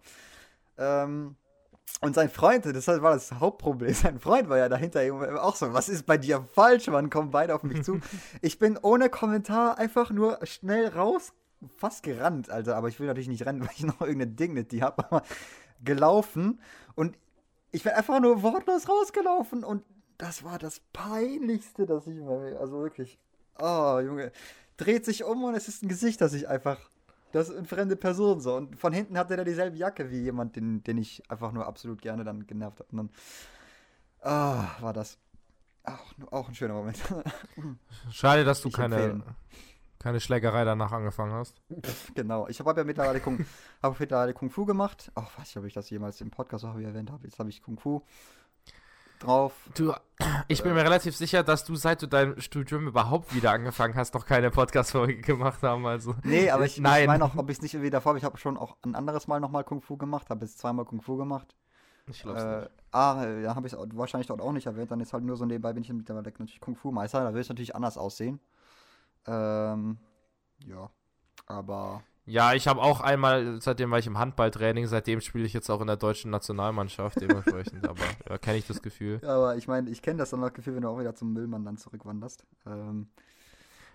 [0.76, 1.37] Ähm,
[2.00, 3.92] und sein Freund, das war das Hauptproblem.
[3.94, 5.00] Sein Freund war ja dahinter
[5.42, 6.87] auch so, was ist bei dir falsch?
[6.88, 8.00] Wann kommen beide auf mich zu?
[8.42, 11.32] Ich bin ohne Kommentar einfach nur schnell raus,
[11.76, 12.76] fast gerannt, Alter.
[12.76, 15.04] Aber ich will natürlich nicht rennen, weil ich noch irgendeine Dignity habe.
[15.06, 15.22] Aber
[15.82, 16.61] gelaufen
[16.94, 17.16] und
[17.70, 19.84] ich bin einfach nur wortlos rausgelaufen und
[20.18, 23.18] das war das peinlichste, das ich mir, also wirklich,
[23.59, 24.33] oh Junge,
[24.76, 26.78] dreht sich um und es ist ein Gesicht, das ich einfach,
[27.33, 30.57] das ist eine fremde Person so und von hinten hatte er dieselbe Jacke wie jemand,
[30.57, 33.11] den, den ich einfach nur absolut gerne dann genervt habe und dann,
[34.20, 35.18] ah, oh, war das
[35.85, 36.98] auch, auch ein schöner Moment.
[38.11, 39.22] Schade, dass du ich keine empfehlen
[39.98, 41.61] keine Schlägerei danach angefangen hast.
[42.14, 42.46] Genau.
[42.48, 43.44] Ich habe ja mittlerweile Kung,
[43.83, 45.11] hab mittlerweile Kung Fu gemacht.
[45.14, 47.24] Ach, weiß nicht, ob ich das jemals im Podcast auch erwähnt habe.
[47.24, 48.02] Jetzt habe ich Kung Fu
[49.18, 49.52] drauf.
[49.74, 49.92] Du,
[50.48, 54.14] ich bin mir relativ sicher, dass du, seit du dein Studium überhaupt wieder angefangen hast,
[54.14, 55.87] noch keine Podcast-Folge gemacht haben.
[55.87, 56.14] Also.
[56.24, 58.18] Nee, aber ich, ich meine auch, ob ich es nicht irgendwie davor habe.
[58.18, 60.31] Ich habe schon auch ein anderes Mal nochmal Kung Fu gemacht.
[60.31, 61.54] Habe jetzt zweimal Kung Fu gemacht.
[62.07, 62.70] Ich glaube äh, nicht.
[62.92, 64.90] Ah, ja, habe ich es wahrscheinlich dort auch nicht erwähnt.
[64.90, 67.22] Dann ist halt nur so nebenbei, bin ich mittlerweile natürlich Kung Fu Meister.
[67.22, 68.40] Da will es natürlich anders aussehen.
[69.26, 69.98] Ähm,
[70.66, 70.90] ja,
[71.46, 72.02] aber.
[72.28, 75.80] Ja, ich habe auch einmal, seitdem war ich im Handballtraining, seitdem spiele ich jetzt auch
[75.80, 79.18] in der deutschen Nationalmannschaft dementsprechend, aber ja, kenne ich das Gefühl.
[79.22, 81.32] Ja, aber ich meine, ich kenne das dann das Gefühl, wenn du auch wieder zum
[81.32, 82.44] Müllmann dann zurückwanderst.
[82.66, 83.08] Ähm,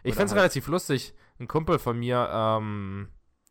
[0.02, 1.14] ich finde es halt relativ lustig.
[1.40, 3.10] Ein Kumpel von mir, ähm,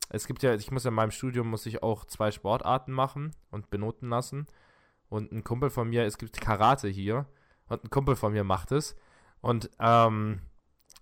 [0.09, 3.37] es gibt ja, ich muss ja in meinem Studium, muss ich auch zwei Sportarten machen
[3.53, 4.49] und benoten lassen.
[5.09, 7.27] Und ein Kumpel von mir, es gibt Karate hier
[7.69, 8.97] und ein Kumpel von mir macht es.
[9.41, 10.41] Und ähm,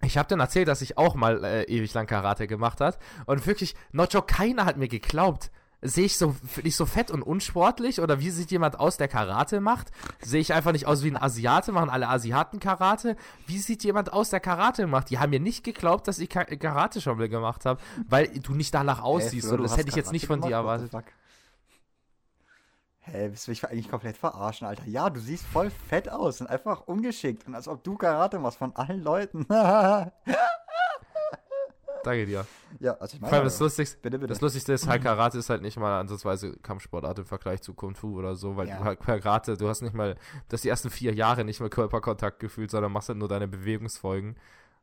[0.03, 3.47] ich habe dann erzählt, dass ich auch mal äh, ewig lang Karate gemacht hat und
[3.47, 5.51] wirklich, joke, keiner hat mir geglaubt.
[5.83, 9.61] Sehe ich so, ich so fett und unsportlich oder wie sieht jemand aus, der Karate
[9.61, 9.91] macht?
[10.21, 13.17] Sehe ich einfach nicht aus wie ein Asiate, machen alle Asiaten Karate?
[13.47, 15.09] Wie sieht jemand aus, der Karate macht?
[15.09, 18.75] Die haben mir nicht geglaubt, dass ich Karate schon mal gemacht habe, weil du nicht
[18.75, 19.49] danach aussiehst.
[19.49, 20.93] Hey, Flo, das hätte ich jetzt nicht von dir erwartet.
[23.13, 24.87] Hä, hey, willst du mich eigentlich komplett verarschen, Alter?
[24.87, 27.45] Ja, du siehst voll fett aus und einfach ungeschickt.
[27.49, 29.45] Und als ob du Karate machst von allen Leuten.
[29.49, 30.13] Danke
[32.25, 32.47] dir.
[32.79, 33.31] Ja, also ich meine.
[33.31, 34.29] Vor allem das, Lustigste, bitte, bitte.
[34.29, 37.97] das Lustigste ist halt, Karate ist halt nicht mal ansatzweise Kampfsportart im Vergleich zu Kung
[37.97, 38.79] Fu oder so, weil ja.
[38.79, 41.69] du halt Karate, du hast nicht mal, du hast die ersten vier Jahre nicht mehr
[41.69, 44.37] Körperkontakt gefühlt, sondern machst halt nur deine Bewegungsfolgen.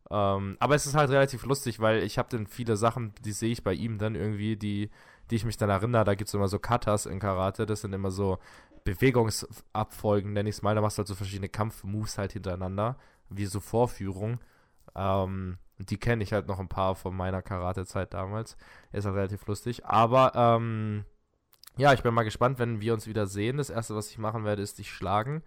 [0.10, 3.52] Ähm, aber es ist halt relativ lustig, weil ich habe dann viele Sachen, die sehe
[3.54, 4.90] ich bei ihm dann irgendwie, die
[5.30, 7.94] die ich mich dann erinnere, da gibt es immer so Katas in Karate, das sind
[7.94, 8.40] immer so
[8.84, 12.98] Bewegungsabfolgen, nenne ich es mal, da machst du halt so verschiedene Kampfmoves halt hintereinander,
[13.30, 14.40] wie so Vorführung.
[14.96, 18.58] Ähm, die kenne ich halt noch ein paar von meiner Karate-Zeit damals.
[18.92, 19.86] Ist halt relativ lustig.
[19.86, 21.06] Aber, ähm,
[21.78, 23.58] ja, ich bin mal gespannt, wenn wir uns wieder sehen.
[23.58, 25.44] Das erste, was ich machen werde, ist dich schlagen.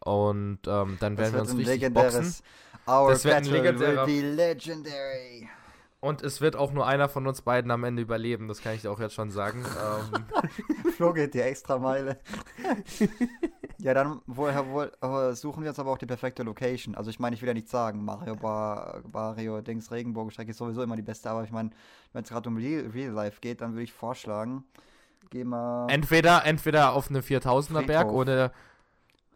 [0.00, 2.34] Und ähm, dann werden wir uns richtig boxen.
[2.86, 4.06] Our das wird ein legendärer.
[6.02, 8.82] Und es wird auch nur einer von uns beiden am Ende überleben, das kann ich
[8.82, 9.64] dir auch jetzt schon sagen.
[10.14, 10.92] ähm.
[10.96, 12.18] Flo geht die extra Meile.
[13.78, 14.90] ja, dann woher wohl,
[15.36, 16.96] suchen wir uns aber auch die perfekte Location.
[16.96, 20.82] Also ich meine, ich will ja nicht sagen, Mario Bar, Mario Dings Regenbogenstrecke ist sowieso
[20.82, 21.70] immer die beste, aber ich meine,
[22.12, 24.64] wenn es gerade um Real, Real Life geht, dann würde ich vorschlagen,
[25.30, 25.86] geh mal.
[25.88, 28.50] Entweder, entweder auf eine 4000er Berg oder.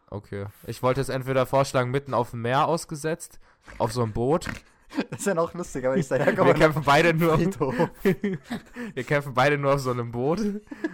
[0.09, 0.47] Okay.
[0.65, 3.39] Ich wollte es entweder vorschlagen, mitten auf dem Meer ausgesetzt,
[3.77, 4.49] auf so einem Boot.
[5.09, 6.49] Das ist ja noch lustiger, wenn ich daherkomme.
[6.49, 7.37] Wir kämpfen beide nur.
[8.93, 10.39] wir kämpfen beide nur auf so einem Boot,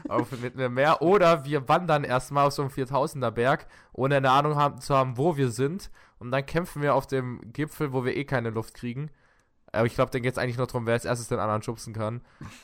[0.08, 1.02] auf mit einem Meer.
[1.02, 5.18] Oder wir wandern erstmal auf so einem 4000er Berg, ohne eine Ahnung haben, zu haben,
[5.18, 5.90] wo wir sind.
[6.20, 9.10] Und dann kämpfen wir auf dem Gipfel, wo wir eh keine Luft kriegen.
[9.74, 11.94] Aber ich glaube, dann geht es eigentlich nur darum, wer als erstes den anderen schubsen
[11.94, 12.22] kann.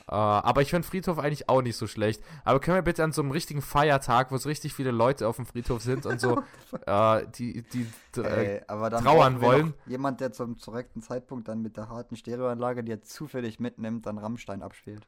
[0.07, 2.23] äh, aber ich finde Friedhof eigentlich auch nicht so schlecht.
[2.45, 5.35] Aber können wir bitte an so einem richtigen Feiertag, wo es richtig viele Leute auf
[5.35, 6.43] dem Friedhof sind und so,
[6.85, 7.87] äh, die, die
[8.21, 9.73] Ey, trauern wollen.
[9.87, 14.17] Jemand, der zum korrekten Zeitpunkt dann mit der harten Stereoanlage, die er zufällig mitnimmt, dann
[14.17, 15.07] Rammstein abspielt.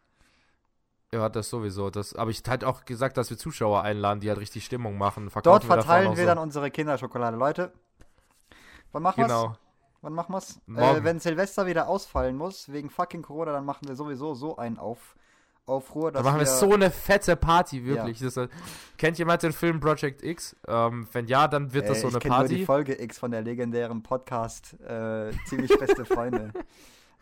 [1.13, 1.89] Ja, das sowieso.
[1.89, 5.29] Das, aber ich hatte auch gesagt, dass wir Zuschauer einladen, die halt richtig Stimmung machen.
[5.43, 6.25] Dort verteilen wir, so.
[6.25, 7.35] dann unsere Kinderschokolade.
[7.35, 7.73] Leute,
[8.91, 9.55] wann machen wir Genau.
[10.01, 10.59] Wann machen wir's?
[10.67, 14.79] Äh, wenn Silvester wieder ausfallen muss, wegen fucking Corona, dann machen wir sowieso so einen
[14.79, 15.15] Auf,
[15.67, 16.11] Aufruhr.
[16.11, 18.19] Dann machen wir, so eine fette Party, wirklich.
[18.19, 18.29] Ja.
[18.29, 18.49] Das,
[18.97, 20.55] kennt jemand den Film Project X?
[20.67, 22.53] Ähm, wenn ja, dann wird das äh, so eine ich Party.
[22.53, 26.51] Nur die Folge X von der legendären Podcast äh, Ziemlich beste Freunde.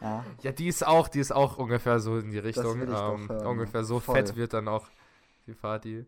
[0.01, 0.23] Ja.
[0.43, 2.81] ja, die ist auch, die ist auch ungefähr so in die Richtung.
[2.81, 4.15] Ähm, doch, ungefähr so voll.
[4.15, 4.87] fett wird dann auch
[5.45, 6.05] die Party.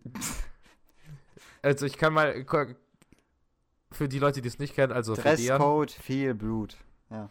[1.62, 2.46] also ich kann mal
[3.92, 6.78] für die Leute, die es nicht kennen, also Dresscode, viel Blut.
[7.10, 7.30] Ja.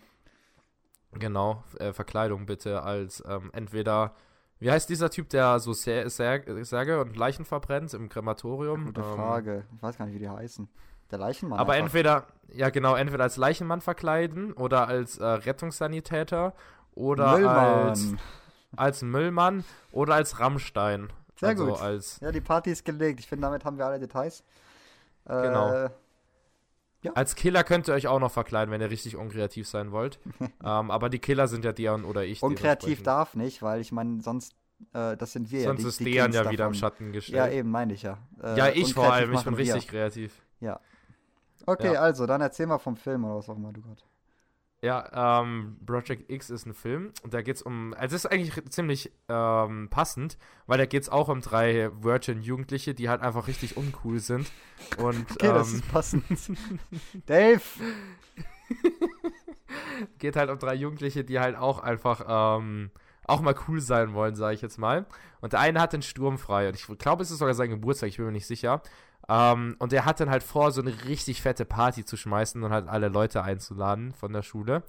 [1.13, 4.15] Genau, äh, Verkleidung bitte als ähm, entweder,
[4.59, 8.87] wie heißt dieser Typ, der so Särge und Leichen verbrennt im Krematorium?
[8.87, 9.67] Gute ähm, Frage.
[9.75, 10.69] Ich weiß gar nicht, wie die heißen.
[11.11, 11.59] Der Leichenmann.
[11.59, 11.87] Aber einfach.
[11.87, 16.55] entweder, ja genau, entweder als Leichenmann verkleiden oder als äh, Rettungssanitäter
[16.95, 17.89] oder Müllmann.
[17.89, 18.15] als
[18.77, 21.13] als Müllmann oder als Rammstein.
[21.37, 21.81] Sehr also gut.
[21.81, 23.21] Als ja, die Party ist gelegt.
[23.21, 24.45] Ich finde, damit haben wir alle Details.
[25.25, 25.91] Äh, genau.
[27.03, 27.13] Ja.
[27.13, 30.19] Als Killer könnt ihr euch auch noch verkleiden, wenn ihr richtig unkreativ sein wollt.
[30.41, 32.43] ähm, aber die Killer sind ja Dian oder ich.
[32.43, 34.55] Unkreativ darf nicht, weil ich meine, sonst,
[34.93, 35.83] äh, das sind wir sonst ja.
[35.83, 36.53] Sonst ist Dian ja davon.
[36.53, 37.39] wieder im Schatten gestellt.
[37.39, 38.19] Ja, eben, meine ich ja.
[38.43, 39.91] Äh, ja, ich vor allem, ich bin richtig wir.
[39.91, 40.43] kreativ.
[40.61, 40.79] Ja.
[41.67, 42.01] Okay, ja.
[42.01, 44.03] also, dann erzähl mal vom Film oder was auch immer du gerade.
[44.83, 48.31] Ja, ähm, Project X ist ein Film und da geht es um, also es ist
[48.31, 53.47] eigentlich ziemlich ähm, passend, weil da geht es auch um drei Virgin-Jugendliche, die halt einfach
[53.47, 54.51] richtig uncool sind.
[54.97, 56.25] Und, okay, ähm, das ist passend.
[57.27, 57.61] Dave!
[60.19, 62.91] geht halt um drei Jugendliche, die halt auch einfach ähm,
[63.27, 65.05] auch mal cool sein wollen, sage ich jetzt mal.
[65.43, 68.09] Und der eine hat den Sturm frei und ich glaube, es ist sogar sein Geburtstag,
[68.09, 68.83] ich bin mir nicht sicher.
[69.31, 72.73] Ähm, und er hat dann halt vor, so eine richtig fette Party zu schmeißen und
[72.73, 74.83] halt alle Leute einzuladen von der Schule.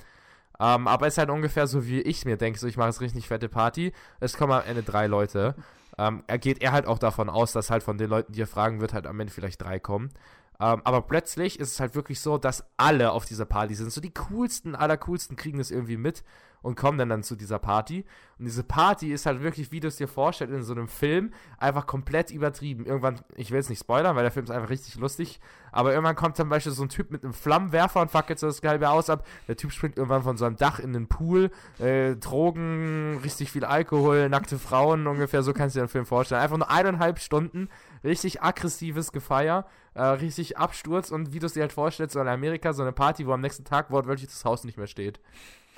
[0.59, 3.01] Ähm, aber es ist halt ungefähr so, wie ich mir denke, so ich mache jetzt
[3.01, 3.93] richtig fette Party.
[4.19, 5.53] Es kommen am Ende drei Leute.
[5.97, 8.47] Ähm, er geht er halt auch davon aus, dass halt von den Leuten, die er
[8.47, 10.09] fragen wird, halt am Ende vielleicht drei kommen.
[10.57, 13.91] Aber plötzlich ist es halt wirklich so, dass alle auf dieser Party sind.
[13.91, 16.23] So die coolsten, allercoolsten kriegen das irgendwie mit
[16.61, 18.05] und kommen dann, dann zu dieser Party.
[18.37, 21.31] Und diese Party ist halt wirklich, wie du es dir vorstellst, in so einem Film,
[21.57, 22.85] einfach komplett übertrieben.
[22.85, 25.39] Irgendwann, ich will es nicht spoilern, weil der Film ist einfach richtig lustig,
[25.71, 28.61] aber irgendwann kommt zum Beispiel so ein Typ mit einem Flammenwerfer und fackelt so das
[28.61, 29.25] Gelbe aus ab.
[29.47, 34.29] Der Typ springt irgendwann von seinem Dach in den Pool, äh, Drogen, richtig viel Alkohol,
[34.29, 36.41] nackte Frauen, ungefähr so kannst du dir den Film vorstellen.
[36.41, 37.69] Einfach nur eineinhalb Stunden,
[38.03, 42.27] richtig aggressives Gefeier, äh, richtig Absturz und wie du es dir halt vorstellst, so in
[42.27, 45.19] Amerika, so eine Party, wo am nächsten Tag wortwörtlich das Haus nicht mehr steht.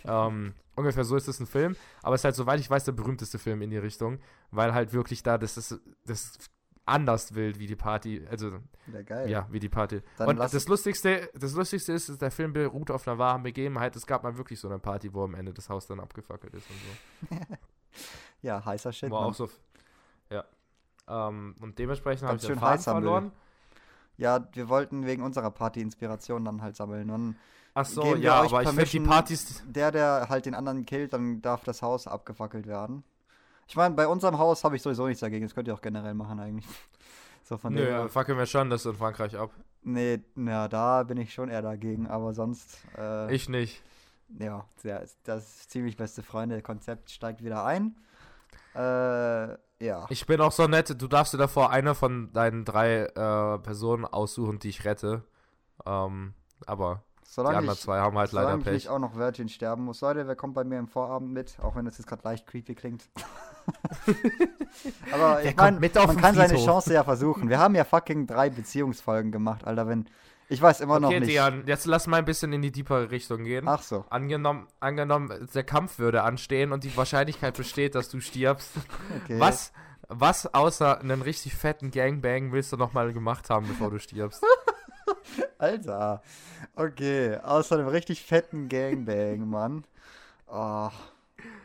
[0.05, 2.91] Ähm, ungefähr so ist es ein Film, aber es ist halt, soweit ich weiß, der
[2.91, 4.19] berühmteste Film in die Richtung,
[4.51, 6.37] weil halt wirklich da, das ist, das
[6.85, 8.59] anders wild wie die Party, also
[9.09, 10.01] ja, ja wie die Party.
[10.17, 13.95] Dann und das Lustigste, das Lustigste ist, der Film beruht auf einer wahren Begebenheit.
[13.95, 16.67] Es gab mal wirklich so eine Party, wo am Ende das Haus dann abgefackelt ist
[16.69, 16.75] und
[17.29, 17.37] so.
[18.41, 19.11] ja, heißer Shit.
[19.11, 19.49] War auch so.
[20.29, 20.43] Ja.
[21.07, 23.31] Ähm, und dementsprechend habe ich den Faden verloren.
[24.17, 27.09] Ja, wir wollten wegen unserer Party Inspiration dann halt sammeln.
[27.09, 27.35] Und
[27.75, 29.63] Ach so, ja, aber ich finde die Partys.
[29.65, 33.03] Der, der halt den anderen killt, dann darf das Haus abgefackelt werden.
[33.67, 35.45] Ich meine, bei unserem Haus habe ich sowieso nichts dagegen.
[35.45, 36.67] Das könnt ihr auch generell machen eigentlich.
[37.45, 39.51] So von Nö, ja, fackeln wir schon das in Frankreich ab.
[39.81, 42.77] Nee, na, da bin ich schon eher dagegen, aber sonst.
[42.97, 43.83] Äh, ich nicht.
[44.39, 44.65] Ja,
[45.25, 47.97] das ziemlich beste Freunde-Konzept steigt wieder ein.
[48.75, 50.05] Äh, ja.
[50.09, 54.05] Ich bin auch so nett, du darfst dir davor eine von deinen drei äh, Personen
[54.05, 55.23] aussuchen, die ich rette.
[55.85, 56.33] Ähm,
[56.65, 58.75] aber Solange die anderen zwei haben halt leider Pech.
[58.75, 60.01] ich auch noch Virgin sterben muss.
[60.01, 61.57] Leute, wer kommt bei mir im Vorabend mit?
[61.63, 63.09] Auch wenn das jetzt gerade leicht creepy klingt.
[65.11, 66.35] Aber ich meine, man kann Friedhof.
[66.35, 67.49] seine Chance ja versuchen.
[67.49, 69.87] Wir haben ja fucking drei Beziehungsfolgen gemacht, Alter.
[69.87, 70.05] Wenn,
[70.47, 71.31] ich weiß immer okay, noch nicht.
[71.31, 73.67] Dian, jetzt lass mal ein bisschen in die deepere Richtung gehen.
[73.67, 74.05] Ach so.
[74.11, 78.73] Angenommen, angenommen, der Kampf würde anstehen und die Wahrscheinlichkeit besteht, dass du stirbst.
[79.23, 79.39] Okay.
[79.39, 79.73] Was,
[80.07, 84.43] was außer einen richtig fetten Gangbang willst du nochmal gemacht haben, bevor du stirbst?
[85.57, 86.21] Alter.
[86.75, 89.83] Okay, außer einem richtig fetten Gangbang, Mann.
[90.47, 90.89] Oh.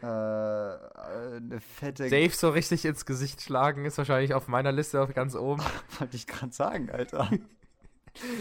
[0.02, 2.08] Äh, eine fette.
[2.08, 5.62] Dave so richtig ins Gesicht schlagen ist wahrscheinlich auf meiner Liste auf ganz oben.
[5.98, 7.30] Wollte ich gerade sagen, Alter.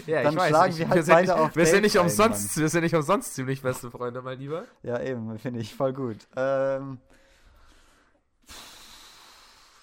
[0.06, 0.48] ja, Dann ich weiß.
[0.48, 3.34] schlagen ich, wir halt beide nicht, auf Wir sind nicht umsonst, wir sind nicht umsonst
[3.34, 4.64] ziemlich beste Freunde, mein Lieber.
[4.82, 6.26] Ja, eben, finde ich voll gut.
[6.36, 6.98] Ähm,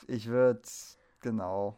[0.08, 0.62] ich würde,
[1.22, 1.78] genau.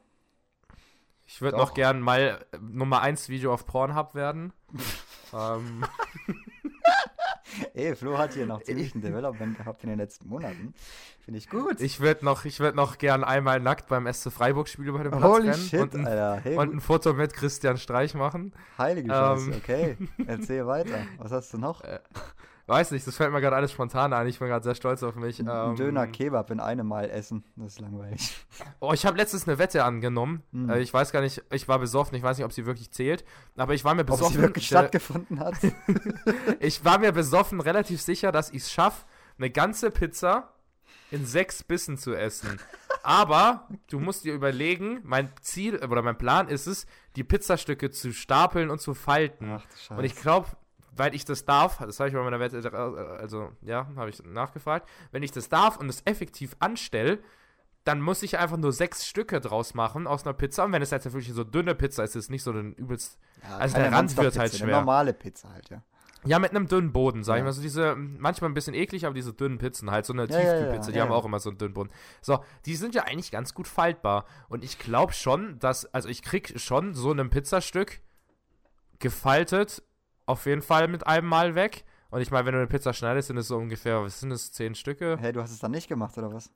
[1.28, 4.54] Ich würde noch gern mal Nummer 1 Video auf Pornhub werden.
[5.34, 5.86] ähm.
[7.74, 10.74] Ey, Flo hat hier noch ziemlich ein Development gehabt in den letzten Monaten.
[11.20, 11.82] Finde ich gut.
[11.82, 15.24] Ich würde noch, würd noch gern einmal nackt beim SC Freiburg Spiel über den Platz
[15.24, 16.40] Holy rennen shit, und, ein, Alter.
[16.42, 18.54] Hey, und ein Foto mit Christian Streich machen.
[18.78, 19.98] Heilige Scheiße, ähm, okay.
[20.26, 21.00] Erzähl weiter.
[21.18, 21.82] Was hast du noch?
[22.68, 24.28] Äh, Weiß nicht, das fällt mir gerade alles spontan ein.
[24.28, 25.40] Ich bin gerade sehr stolz auf mich.
[25.40, 28.36] Ein ähm, Döner Kebab in einem Mal essen, das ist langweilig.
[28.80, 30.44] Oh, ich habe letztens eine Wette angenommen.
[30.52, 30.70] Mhm.
[30.70, 33.24] Äh, ich weiß gar nicht, ich war besoffen, ich weiß nicht, ob sie wirklich zählt,
[33.56, 34.26] aber ich war mir besoffen.
[34.26, 35.56] Ob sie wirklich stattgefunden hat.
[36.60, 39.06] ich war mir besoffen relativ sicher, dass ich es schaffe,
[39.38, 40.54] eine ganze Pizza
[41.12, 42.60] in sechs Bissen zu essen.
[43.04, 48.12] Aber du musst dir überlegen, mein Ziel oder mein Plan ist es, die Pizzastücke zu
[48.12, 49.50] stapeln und zu falten.
[49.50, 50.48] Ach, und ich glaube,
[50.98, 54.88] weil ich das darf, das habe ich bei meiner Wette, also ja, habe ich nachgefragt,
[55.12, 57.20] wenn ich das darf und es effektiv anstelle,
[57.88, 60.66] dann muss ich einfach nur sechs Stücke draus machen aus einer Pizza.
[60.66, 63.18] Und wenn es jetzt wirklich so dünne Pizza ist, ist es nicht so ein übelst.
[63.44, 64.68] Ja, also der Rand wird halt schwer.
[64.68, 65.82] Eine normale Pizza halt, ja.
[66.26, 67.38] Ja, mit einem dünnen Boden, sag ja.
[67.40, 67.54] ich mal.
[67.54, 70.90] So diese, manchmal ein bisschen eklig, aber diese dünnen Pizzen halt, so eine ja, Tiefkühlpizza,
[70.90, 71.90] ja, die haben auch immer so einen dünnen Boden.
[72.22, 74.26] So, die sind ja eigentlich ganz gut faltbar.
[74.50, 78.02] Und ich glaube schon, dass, also ich krieg schon so ein Pizzastück
[79.00, 79.84] gefaltet
[80.28, 81.84] auf jeden Fall mit einem Mal weg.
[82.10, 84.52] Und ich meine, wenn du eine Pizza schneidest, sind es so ungefähr, was sind das,
[84.52, 85.18] zehn Stücke?
[85.20, 86.52] Hey, du hast es dann nicht gemacht, oder was?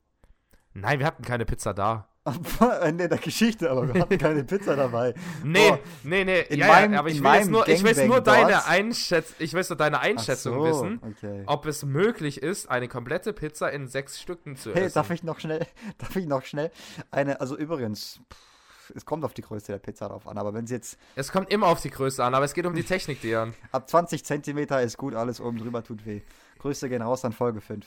[0.74, 2.08] Nein, wir hatten keine Pizza da.
[2.86, 5.16] In der Geschichte, aber wir hatten keine Pizza dabei.
[5.44, 6.42] Nee, oh, nee, nee.
[6.42, 9.54] In ja, meinem, ja, aber ich will, jetzt nur, ich will nur deine Einschätzung, ich
[9.54, 11.44] will nur deine Einschätzung so, wissen, okay.
[11.48, 14.84] ob es möglich ist, eine komplette Pizza in sechs Stücken zu hey, essen.
[14.84, 15.66] Hey, darf ich noch schnell,
[15.98, 16.72] darf ich noch schnell
[17.10, 18.51] eine, also übrigens, pff,
[18.96, 20.98] es kommt auf die Größe der Pizza drauf an, aber wenn sie jetzt.
[21.16, 23.54] Es kommt immer auf die Größe an, aber es geht um die Technik, Dian.
[23.72, 26.22] Ab 20 Zentimeter ist gut, alles oben drüber tut weh.
[26.60, 27.86] Größe gehen raus, dann Folge 5.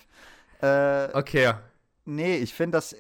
[0.61, 1.55] Äh, okay.
[2.07, 2.95] Nee, ich finde das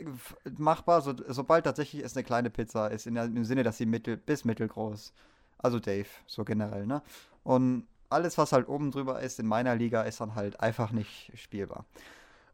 [0.57, 4.17] machbar, so, sobald tatsächlich es eine kleine Pizza ist, in, im Sinne, dass sie mittel
[4.17, 5.13] bis mittelgroß.
[5.59, 7.03] Also Dave, so generell, ne?
[7.43, 11.33] Und alles, was halt oben drüber ist in meiner Liga, ist dann halt einfach nicht
[11.35, 11.85] spielbar.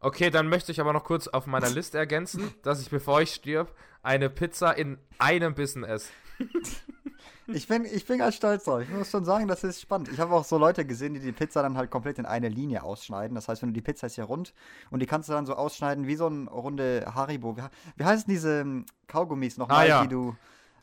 [0.01, 3.33] Okay, dann möchte ich aber noch kurz auf meiner Liste ergänzen, dass ich, bevor ich
[3.33, 6.09] stirb, eine Pizza in einem Bissen esse.
[7.53, 8.81] Ich bin, ich bin ganz stolz drauf.
[8.81, 10.09] Ich muss schon sagen, das ist spannend.
[10.09, 12.83] Ich habe auch so Leute gesehen, die die Pizza dann halt komplett in eine Linie
[12.83, 13.35] ausschneiden.
[13.35, 14.53] Das heißt, wenn du die Pizza ist ja rund
[14.89, 17.57] und die kannst du dann so ausschneiden wie so eine runde Haribo.
[17.95, 20.01] Wie, heißen diese ähm, Kaugummis nochmal, ah, ja.
[20.03, 20.35] die du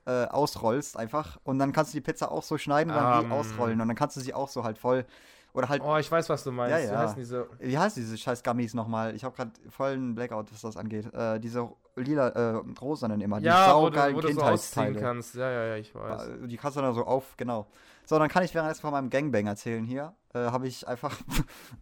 [0.06, 1.38] äh, ausrollst einfach?
[1.44, 3.32] Und dann kannst du die Pizza auch so schneiden und dann um, die ähm.
[3.32, 3.80] ausrollen.
[3.80, 5.06] Und dann kannst du sie auch so halt voll
[5.52, 5.82] oder halt.
[5.84, 6.70] Oh, ich weiß, was du meinst.
[6.70, 6.90] Ja, ja.
[6.90, 9.14] Wie heißen diese, Wie heißt diese scheiß Gummies nochmal?
[9.14, 11.12] Ich habe gerade vollen Blackout, was das angeht.
[11.12, 13.40] Äh, diese lila, äh, rosanen immer.
[13.40, 15.34] Ja, die saugeilen wo du, wo du so ausziehen kannst.
[15.34, 16.28] Ja, ja, ja, ich weiß.
[16.46, 17.66] Die kannst du dann so auf, genau.
[18.04, 20.14] So, dann kann ich währenddessen von meinem Gangbang erzählen hier.
[20.32, 21.14] Äh, habe ich einfach.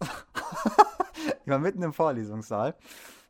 [1.45, 2.75] ich war mitten im Vorlesungssaal.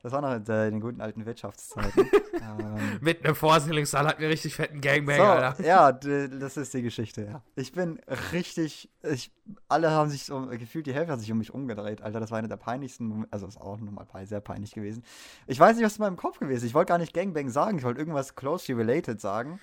[0.07, 2.09] Das war noch in, den guten alten Wirtschaftszeiten.
[2.35, 5.65] ähm, Mit einem Vorstellungssaal hatten wir richtig fetten Gangbang, so, Alter.
[5.65, 7.43] Ja, das ist die Geschichte, ja.
[7.57, 7.99] Ich bin
[8.33, 9.33] richtig, ich,
[9.67, 12.21] alle haben sich so, gefühlt die Hälfte hat sich um mich umgedreht, Alter.
[12.21, 15.03] Das war eine der peinlichsten, also ist auch nochmal sehr peinlich gewesen.
[15.49, 16.63] Ich weiß nicht, was in meinem Kopf gewesen ist.
[16.63, 19.59] Ich wollte gar nicht Gangbang sagen, ich wollte irgendwas closely related sagen.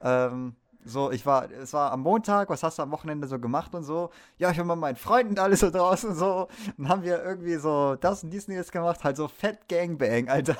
[0.00, 3.74] Ähm, so, ich war, es war am Montag, was hast du am Wochenende so gemacht
[3.74, 4.10] und so?
[4.38, 6.48] Ja, ich war mit meinen Freunden alles so draußen und so.
[6.76, 10.28] Dann haben wir irgendwie so das und dies und jetzt gemacht, halt so Fett Gangbang,
[10.28, 10.56] Alter.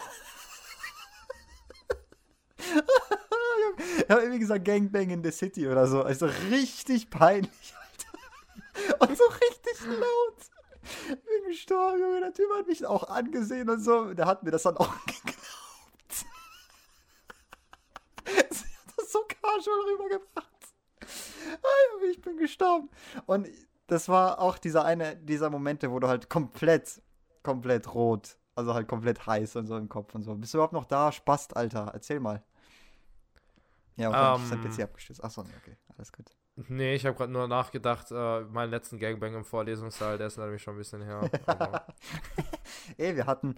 [3.98, 6.02] ich habe irgendwie gesagt Gangbang in the City oder so.
[6.02, 9.00] Also richtig peinlich, Alter.
[9.00, 10.36] Und so richtig laut.
[11.08, 12.20] Ich bin gestorben, Junge.
[12.20, 14.14] Der Typ hat mich auch angesehen und so.
[14.14, 15.31] Der hat mir das dann auch geglaubt.
[19.12, 20.48] So casual rübergebracht.
[21.62, 22.88] Ah, ich bin gestorben.
[23.26, 23.48] Und
[23.86, 27.02] das war auch dieser eine dieser Momente, wo du halt komplett,
[27.42, 30.34] komplett rot, also halt komplett heiß und so im Kopf und so.
[30.34, 31.12] Bist du überhaupt noch da?
[31.12, 31.90] Spast, Alter.
[31.92, 32.42] Erzähl mal.
[33.96, 35.22] Ja, okay, um, dein PC abgestürzt.
[35.22, 36.26] Achso, okay, alles gut.
[36.68, 40.62] Nee, ich habe gerade nur nachgedacht, äh, meinen letzten Gangbang im Vorlesungssaal, der ist nämlich
[40.62, 41.30] schon ein bisschen her.
[42.98, 43.54] Ey, wir hatten,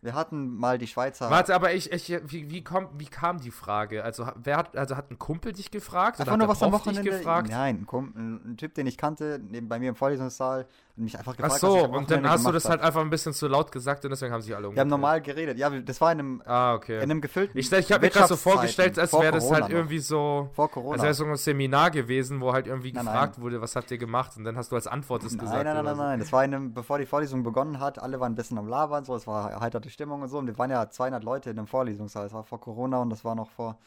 [0.00, 1.28] wir hatten mal die Schweizer.
[1.28, 4.04] Warte, aber ich, ich wie, wie, kommt, wie kam die Frage?
[4.04, 6.20] Also, wer hat, also hat ein Kumpel dich gefragt?
[6.20, 7.10] Einfach nur was am Wochenende.
[7.10, 7.50] Gefragt?
[7.50, 10.66] Nein, ein, Kumpel, ein, Typ, den ich kannte, neben, bei mir im Vorlesungssaal,
[10.98, 11.54] mich einfach gefragt.
[11.54, 14.10] Ach so, und dann hast du das halt einfach ein bisschen zu laut gesagt und
[14.10, 14.76] deswegen haben sich alle umgekehrt.
[14.76, 15.58] Wir haben normal geredet.
[15.58, 16.96] Ja, das war in einem, ah, okay.
[16.96, 17.58] in einem gefüllten.
[17.58, 20.50] Ich, ich habe mir gerade so vorgestellt, als wäre das halt irgendwie so.
[20.52, 20.94] Vor Corona.
[20.94, 23.44] Als wäre so ein Seminar gewesen, wo halt irgendwie nein, gefragt nein.
[23.44, 24.36] wurde, was habt ihr gemacht?
[24.36, 25.64] Und dann hast du als Antwort das nein, gesagt.
[25.64, 26.18] Nein, nein, nein, nein.
[26.20, 29.04] Das war in einem, bevor die Vorlesung begonnen hat, alle waren ein bisschen am Labern,
[29.04, 30.38] so, es war erheiterte Stimmung und so.
[30.38, 32.24] Und wir waren ja 200 Leute in einem Vorlesungssaal.
[32.24, 33.78] Das war vor Corona und das war noch vor,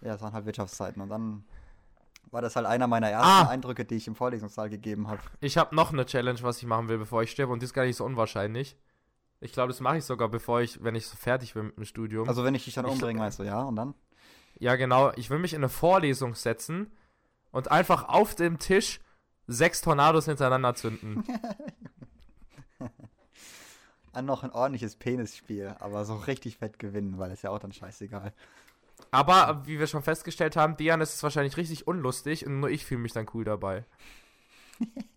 [0.00, 1.02] ja, das waren halt Wirtschaftszeiten.
[1.02, 1.44] Und dann
[2.34, 3.48] war das halt einer meiner ersten ah.
[3.48, 5.20] Eindrücke, die ich im Vorlesungssaal gegeben habe.
[5.40, 7.52] Ich habe noch eine Challenge, was ich machen will, bevor ich sterbe.
[7.52, 8.76] Und die ist gar nicht so unwahrscheinlich.
[9.40, 11.84] Ich glaube, das mache ich sogar, bevor ich, wenn ich so fertig bin mit dem
[11.84, 12.28] Studium.
[12.28, 13.62] Also wenn ich dich dann umbringe, meinst du, ja?
[13.62, 13.94] Und dann?
[14.58, 15.12] Ja, genau.
[15.16, 16.90] Ich will mich in eine Vorlesung setzen
[17.52, 19.00] und einfach auf dem Tisch
[19.46, 21.24] sechs Tornados hintereinander zünden.
[24.12, 27.72] an noch ein ordentliches Penisspiel, aber so richtig fett gewinnen, weil es ja auch dann
[27.72, 28.32] scheißegal.
[29.10, 32.84] Aber wie wir schon festgestellt haben, Dian ist es wahrscheinlich richtig unlustig und nur ich
[32.84, 33.84] fühle mich dann cool dabei.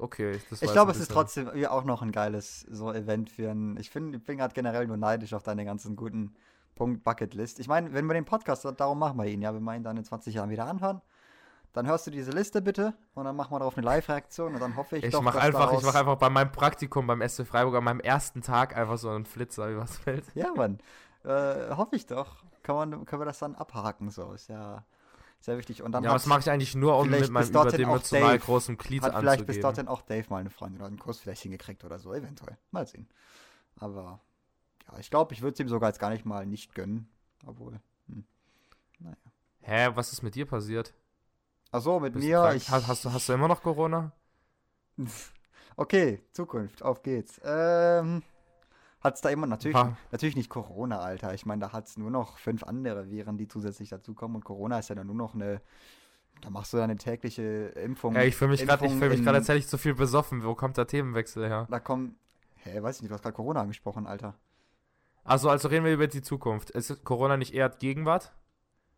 [0.00, 3.76] Okay, das Ich glaube, es ist trotzdem auch noch ein geiles so Event für ein.
[3.76, 6.34] Ich, find, ich bin gerade generell nur neidisch auf deine ganzen guten
[6.74, 7.60] Punkt Bucketlist.
[7.60, 10.04] Ich meine, wenn wir den Podcast, darum machen wir ihn, ja, wir meinen dann in
[10.04, 11.02] 20 Jahren wieder anhören.
[11.72, 14.76] Dann hörst du diese Liste bitte und dann machen wir darauf eine Live-Reaktion und dann
[14.76, 17.46] hoffe ich, ich doch, mach dass einfach, Ich mache einfach bei meinem Praktikum beim SC
[17.46, 20.24] Freiburg an meinem ersten Tag einfach so einen Flitzer übers Feld.
[20.34, 20.78] Ja, Mann.
[21.24, 22.42] Äh, hoffe ich doch.
[22.62, 24.32] Kann man, können wir das dann abhaken, so.
[24.32, 24.84] Ist ja
[25.40, 25.82] sehr wichtig.
[25.82, 29.18] Und dann ja, das mache ich eigentlich nur, um mit meinem überdimensional großen Glied hat
[29.18, 32.12] vielleicht bis dorthin auch Dave mal eine Freundin oder einen Kurs vielleicht hingekriegt oder so,
[32.12, 32.58] eventuell.
[32.70, 33.08] Mal sehen.
[33.76, 34.20] Aber
[34.90, 37.08] ja, ich glaube, ich würde es ihm sogar jetzt gar nicht mal nicht gönnen.
[37.46, 38.24] Obwohl, hm.
[38.98, 39.16] naja.
[39.62, 40.92] Hä, was ist mit dir passiert?
[41.72, 42.52] Achso, mit mir.
[42.54, 44.12] Ich, hast, hast, du, hast du immer noch Corona?
[45.76, 47.40] okay, Zukunft, auf geht's.
[47.44, 48.22] Ähm,
[49.00, 49.78] hat es da immer natürlich,
[50.10, 51.32] natürlich nicht Corona, Alter.
[51.32, 54.78] Ich meine, da hat es nur noch fünf andere Viren, die zusätzlich dazukommen und Corona
[54.78, 55.62] ist ja dann nur noch eine.
[56.42, 58.14] Da machst du ja eine tägliche Impfung.
[58.14, 60.42] Ja, ich fühle mich gerade, mich gerade tatsächlich zu viel besoffen.
[60.42, 61.66] Wo kommt der Themenwechsel her?
[61.70, 62.14] Da kommt,
[62.56, 64.34] hä, weiß ich nicht, du hast gerade Corona angesprochen, Alter.
[65.22, 66.70] Also, also reden wir über die Zukunft.
[66.70, 68.32] Ist Corona nicht eher Gegenwart?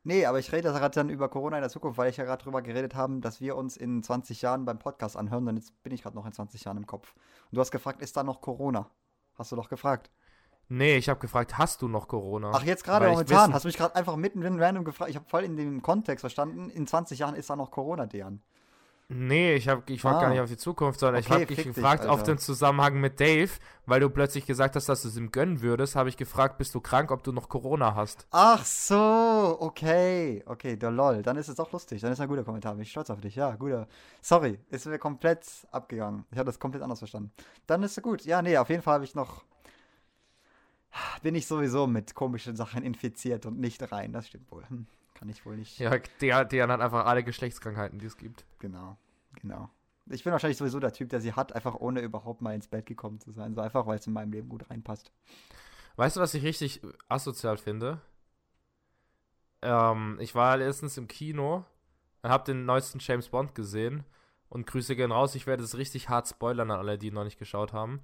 [0.04, 2.42] Nee, aber ich rede gerade dann über Corona in der Zukunft, weil ich ja gerade
[2.42, 5.46] drüber geredet habe, dass wir uns in 20 Jahren beim Podcast anhören.
[5.46, 7.14] Und jetzt bin ich gerade noch in 20 Jahren im Kopf.
[7.50, 8.90] Und du hast gefragt, ist da noch Corona?
[9.34, 10.10] Hast du doch gefragt.
[10.68, 12.50] Nee, ich habe gefragt, hast du noch Corona?
[12.54, 13.52] Ach, jetzt gerade momentan.
[13.52, 15.10] Hast du mich gerade einfach mitten random gefragt.
[15.10, 16.70] Ich habe voll in dem Kontext verstanden.
[16.70, 18.42] In 20 Jahren ist da noch Corona, Dejan.
[19.14, 20.20] Nee, ich, hab, ich war ah.
[20.22, 22.98] gar nicht auf die Zukunft, sondern okay, ich habe dich gefragt dich, auf den Zusammenhang
[22.98, 23.50] mit Dave,
[23.84, 26.74] weil du plötzlich gesagt hast, dass du es ihm gönnen würdest, habe ich gefragt, bist
[26.74, 28.26] du krank, ob du noch Corona hast.
[28.30, 30.42] Ach so, okay.
[30.46, 31.22] Okay, der lol.
[31.22, 32.00] Dann ist es auch lustig.
[32.00, 32.74] Dann ist ein guter Kommentar.
[32.74, 33.36] Bin ich stolz auf dich.
[33.36, 33.86] Ja, guter.
[34.22, 36.24] Sorry, ist mir komplett abgegangen.
[36.30, 37.32] Ich habe das komplett anders verstanden.
[37.66, 38.24] Dann ist es gut.
[38.24, 39.44] Ja, nee, auf jeden Fall habe ich noch.
[41.22, 44.12] Bin ich sowieso mit komischen Sachen infiziert und nicht rein.
[44.12, 44.68] Das stimmt wohl.
[44.68, 44.86] Hm.
[45.22, 45.78] Kann ich wohl nicht.
[45.78, 48.44] Ja, der, der hat einfach alle Geschlechtskrankheiten, die es gibt.
[48.58, 48.96] Genau,
[49.42, 49.70] genau.
[50.10, 52.86] Ich bin wahrscheinlich sowieso der Typ, der sie hat, einfach ohne überhaupt mal ins Bett
[52.86, 53.54] gekommen zu sein.
[53.54, 55.12] So einfach, weil es in meinem Leben gut reinpasst.
[55.96, 58.00] Weißt du, was ich richtig asozial finde?
[59.62, 61.64] Ähm, ich war letztens im Kino
[62.22, 64.04] und habe den neuesten James Bond gesehen.
[64.48, 65.34] Und Grüße gehen raus.
[65.34, 68.00] Ich werde es richtig hart spoilern an alle, die noch nicht geschaut haben.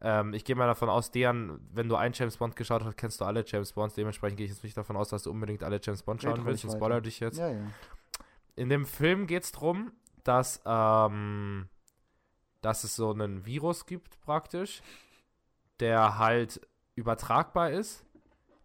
[0.00, 3.20] Ähm, ich gehe mal davon aus, deren, wenn du einen James Bond geschaut hast, kennst
[3.20, 3.94] du alle James Bonds.
[3.94, 6.64] Dementsprechend gehe ich jetzt nicht davon aus, dass du unbedingt alle James Bond schauen willst.
[6.64, 7.38] Ich spoiler dich jetzt.
[7.38, 7.60] Ja, ja.
[8.56, 9.92] In dem Film geht es darum,
[10.24, 11.68] dass, ähm,
[12.60, 14.82] dass es so einen Virus gibt, praktisch,
[15.80, 16.60] der halt
[16.94, 18.04] übertragbar ist,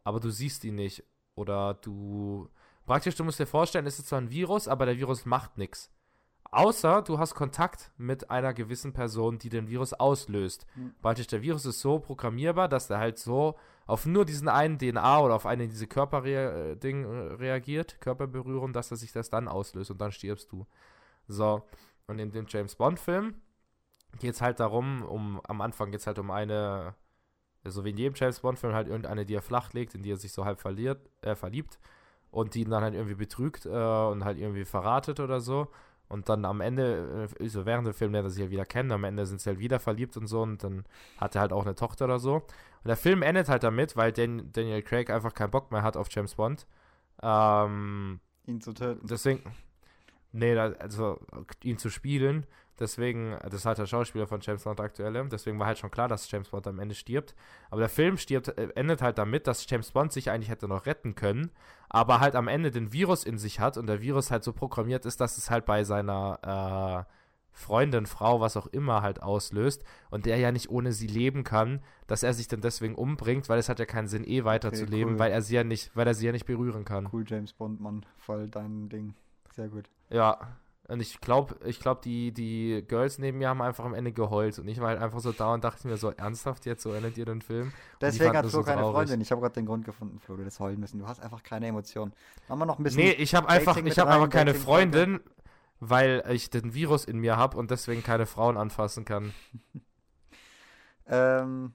[0.03, 1.03] aber du siehst ihn nicht.
[1.35, 2.49] Oder du.
[2.85, 5.91] Praktisch, du musst dir vorstellen, es ist zwar ein Virus, aber der Virus macht nichts.
[6.51, 10.65] Außer du hast Kontakt mit einer gewissen Person, die den Virus auslöst.
[10.75, 10.95] Mhm.
[11.01, 13.55] Praktisch der Virus ist so programmierbar, dass der halt so
[13.85, 18.97] auf nur diesen einen DNA oder auf eine diese Körperding äh, reagiert, Körperberührung, dass er
[18.97, 20.65] sich das dann auslöst und dann stirbst du.
[21.27, 21.63] So,
[22.07, 23.35] und in dem James Bond-Film
[24.19, 26.95] geht es halt darum, um am Anfang geht es halt um eine,
[27.65, 30.17] so wie in jedem James Bond-Film, halt irgendeine, die er flach legt, in die er
[30.17, 31.79] sich so halb verliert, äh, verliebt
[32.31, 35.67] und die ihn dann halt irgendwie betrügt äh, und halt irgendwie verratet oder so.
[36.09, 38.91] Und dann am Ende, äh, so während dem Film lernt er sich halt wieder kennen,
[38.91, 40.85] am Ende sind sie halt wieder verliebt und so und dann
[41.17, 42.35] hat er halt auch eine Tochter oder so.
[42.35, 45.97] Und der Film endet halt damit, weil Dan Daniel Craig einfach keinen Bock mehr hat
[45.97, 46.65] auf James Bond.
[47.21, 49.05] Ähm, ihn zu töten.
[49.07, 49.43] Deswegen,
[50.37, 51.19] nee, also
[51.63, 52.45] ihn zu spielen.
[52.79, 55.27] Deswegen, das ist halt der Schauspieler von James Bond, der aktuelle.
[55.27, 57.33] Deswegen war halt schon klar, dass James Bond am Ende stirbt.
[57.71, 60.85] Aber der Film stirbt, äh, endet halt damit, dass James Bond sich eigentlich hätte noch
[60.85, 61.49] retten können,
[61.89, 65.05] aber halt am Ende den Virus in sich hat und der Virus halt so programmiert
[65.05, 67.13] ist, dass es halt bei seiner äh,
[67.51, 71.81] Freundin, Frau, was auch immer halt auslöst und der ja nicht ohne sie leben kann,
[72.05, 75.13] dass er sich dann deswegen umbringt, weil es hat ja keinen Sinn, eh weiterzuleben, okay,
[75.13, 75.19] cool.
[75.19, 77.09] weil er sie ja nicht, weil er sie ja nicht berühren kann.
[77.11, 79.15] Cool, James Bond, Mann, voll dein Ding.
[79.55, 79.89] Sehr gut.
[80.09, 84.13] Ja, und ich glaube, ich glaube, die, die Girls neben mir haben einfach am Ende
[84.13, 84.57] geheult.
[84.57, 87.17] Und ich war halt einfach so da und dachte mir so, ernsthaft jetzt, so endet
[87.17, 87.73] ihr den Film?
[87.99, 89.19] Deswegen hat Flo so keine Freundin.
[89.19, 90.99] Ich habe gerade den Grund gefunden, Flo, du das heulen müssen.
[90.99, 92.13] Du hast einfach keine Emotionen.
[92.47, 93.03] Machen wir noch ein bisschen.
[93.03, 95.19] Nee, ich habe einfach, ich habe einfach keine Freundin,
[95.81, 99.33] weil ich den Virus in mir habe und deswegen keine Frauen anfassen kann.
[101.07, 101.73] ähm,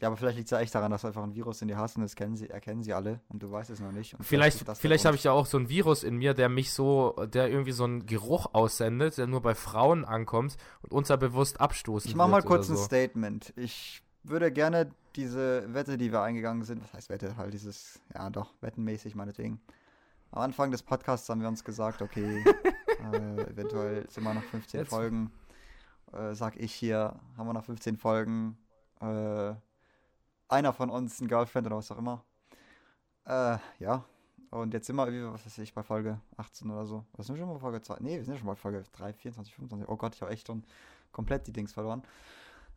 [0.00, 1.76] ja, aber vielleicht liegt es ja echt daran, dass du einfach ein Virus in dir
[1.76, 4.14] hast und das kennen sie, erkennen sie alle und du weißt es noch nicht.
[4.20, 7.16] vielleicht vielleicht, vielleicht habe ich ja auch so ein Virus in mir, der mich so,
[7.26, 12.16] der irgendwie so einen Geruch aussendet, der nur bei Frauen ankommt und unterbewusst abstoßen Ich
[12.16, 12.74] mache mal kurz so.
[12.74, 13.52] ein Statement.
[13.56, 18.30] Ich würde gerne diese Wette, die wir eingegangen sind, was heißt Wette, halt dieses, ja
[18.30, 19.60] doch, wettenmäßig meinetwegen.
[20.30, 22.44] Am Anfang des Podcasts haben wir uns gesagt, okay,
[23.12, 24.90] äh, eventuell sind wir noch 15 Jetzt.
[24.90, 25.32] Folgen.
[26.12, 28.58] Äh, sag ich hier, haben wir noch 15 Folgen.
[29.00, 29.54] Äh,
[30.48, 32.24] einer von uns ein Girlfriend oder was auch immer.
[33.26, 34.04] Äh, ja.
[34.50, 37.04] Und jetzt sind wir, was weiß ich, bei Folge 18 oder so.
[37.12, 37.98] Was sind wir schon bei Folge 2?
[38.00, 39.88] Nee, wir sind ja schon bei Folge 3, 24, 25.
[39.88, 40.64] Oh Gott, ich habe echt schon
[41.12, 42.02] komplett die Dings verloren.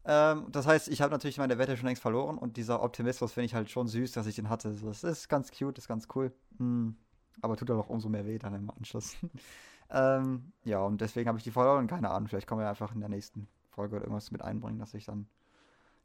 [0.04, 3.46] Ähm, das heißt, ich habe natürlich meine Wette schon längst verloren und dieser Optimismus finde
[3.46, 4.76] ich halt schon süß, dass ich den hatte.
[4.84, 6.34] Das ist ganz cute, ist ganz cool.
[6.58, 6.96] Hm.
[7.42, 9.16] Aber tut auch umso mehr weh dann im Anschluss.
[9.90, 11.88] ähm, ja, und deswegen habe ich die verloren.
[11.88, 14.94] Keine Ahnung, vielleicht kommen wir einfach in der nächsten Folge oder irgendwas mit einbringen, dass
[14.94, 15.28] ich dann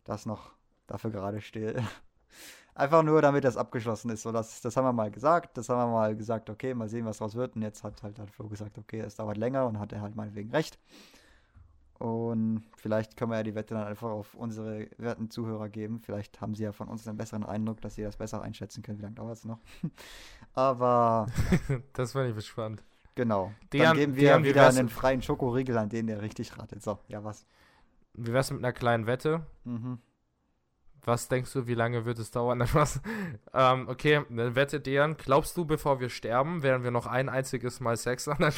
[0.04, 0.52] das noch
[0.86, 1.76] dafür gerade stehe.
[2.74, 4.22] Einfach nur, damit das abgeschlossen ist.
[4.22, 5.56] So, das, das haben wir mal gesagt.
[5.56, 7.56] Das haben wir mal gesagt, okay, mal sehen, was draus wird.
[7.56, 10.50] Und jetzt hat halt Flo gesagt, okay, es dauert länger und hat er halt meinetwegen
[10.50, 10.78] recht.
[11.98, 16.00] Und vielleicht können wir ja die Wette dann einfach auf unsere werten Zuhörer geben.
[16.00, 18.98] Vielleicht haben sie ja von uns einen besseren Eindruck, dass sie das besser einschätzen können.
[18.98, 19.60] Wie lange dauert es noch?
[20.52, 21.28] Aber.
[21.94, 22.84] das fand ich gespannt.
[23.14, 23.52] Genau.
[23.72, 26.82] Den, dann geben wir wieder einen freien Schokoriegel an den, der richtig ratet.
[26.82, 27.46] So, ja, was?
[28.12, 29.46] Wie wär's mit einer kleinen Wette?
[29.64, 29.98] Mhm.
[31.06, 32.60] Was denkst du, wie lange wird es dauern?
[32.72, 33.00] Was?
[33.54, 37.80] ähm, okay, dann wette Dejan, glaubst du, bevor wir sterben, werden wir noch ein einziges
[37.80, 38.44] Mal Sex haben?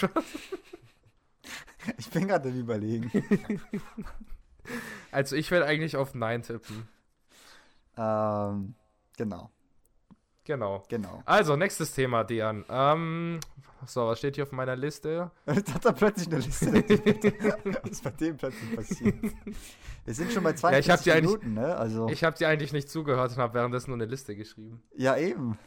[1.99, 3.13] ich bin gerade überlegen.
[5.13, 6.89] also ich werde eigentlich auf Nein tippen.
[7.97, 8.75] Ähm,
[9.17, 9.51] genau.
[10.49, 10.83] Genau.
[10.89, 11.23] Genau.
[11.27, 12.65] Also, nächstes Thema, Dejan.
[12.71, 13.39] Ähm,
[13.85, 15.31] so, was steht hier auf meiner Liste?
[15.47, 16.73] Jetzt hat er plötzlich eine Liste.
[17.83, 19.15] was ist bei dem plötzlich passiert?
[20.07, 21.77] Wir sind schon bei 42 ja, Minuten, ne?
[21.77, 22.09] Also.
[22.09, 24.83] Ich habe dir eigentlich nicht zugehört und habe währenddessen nur eine Liste geschrieben.
[24.97, 25.59] Ja, eben.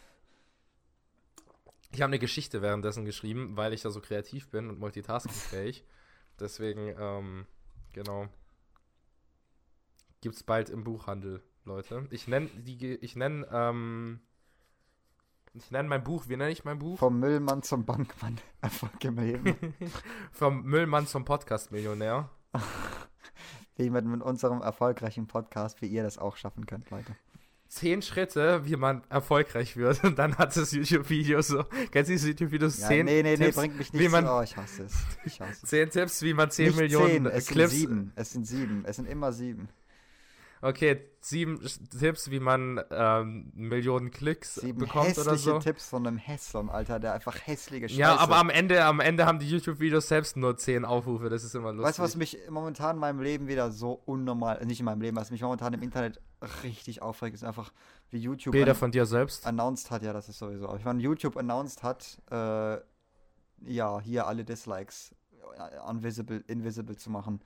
[1.92, 5.86] Ich habe eine Geschichte währenddessen geschrieben, weil ich da so kreativ bin und multitaskingfähig.
[6.40, 7.46] Deswegen, ähm,
[7.94, 8.30] genau.
[10.22, 12.08] Gibt's bald im Buchhandel, Leute.
[12.10, 14.22] Ich nenne die, ich nenne, ähm,
[15.54, 17.00] ich nenne mein Buch, wie nenne ich mein Buch?
[17.00, 18.40] Vom Müllmann zum Bankmann.
[18.62, 19.56] Erfolg im Leben.
[20.32, 22.30] Vom Müllmann zum Podcast-Millionär.
[23.76, 27.16] wie mit, mit unserem erfolgreichen Podcast, wie ihr das auch schaffen könnt, Leute.
[27.68, 30.04] Zehn Schritte, wie man erfolgreich wird.
[30.04, 31.64] Und dann hat das YouTube-Video so.
[31.92, 32.80] Kennst du diese YouTube-Videos?
[32.80, 34.84] Ja, zehn nee, nee, Tipps, nee, bringt mich nicht wie man, zu, Oh, ich hasse
[34.84, 34.94] es.
[35.24, 35.70] Ich hasse es.
[35.70, 37.72] Zehn Tipps, wie man zehn nicht Millionen zehn, es Clips.
[37.72, 38.12] Sind sieben.
[38.16, 38.84] Es sind sieben.
[38.86, 39.70] Es sind immer sieben.
[40.64, 41.60] Okay, sieben
[42.00, 45.58] Tipps, wie man ähm, Millionen Klicks sieben bekommt oder so.
[45.58, 48.00] Tipps von einem Hässlern, Alter, der einfach hässliche Scheiße.
[48.00, 51.56] Ja, aber am Ende, am Ende haben die YouTube-Videos selbst nur zehn Aufrufe, das ist
[51.56, 51.88] immer lustig.
[51.88, 55.18] Weißt du, was mich momentan in meinem Leben wieder so unnormal, nicht in meinem Leben,
[55.18, 56.22] was mich momentan im Internet
[56.64, 57.74] richtig aufregt, ist einfach,
[58.12, 60.76] wie YouTube Bilder von dir selbst announced hat, ja, das ist sowieso.
[60.76, 62.78] Ich meine, YouTube announced hat, äh,
[63.64, 65.16] ja, hier alle Dislikes
[65.58, 67.42] äh, unvisible, invisible zu machen.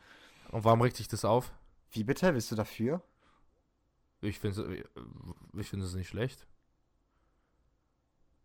[0.51, 1.53] Und warum regt dich das auf?
[1.95, 2.31] Wie bitte?
[2.33, 3.01] Bist du dafür?
[4.21, 4.85] Ich finde
[5.57, 6.47] ich find es nicht schlecht.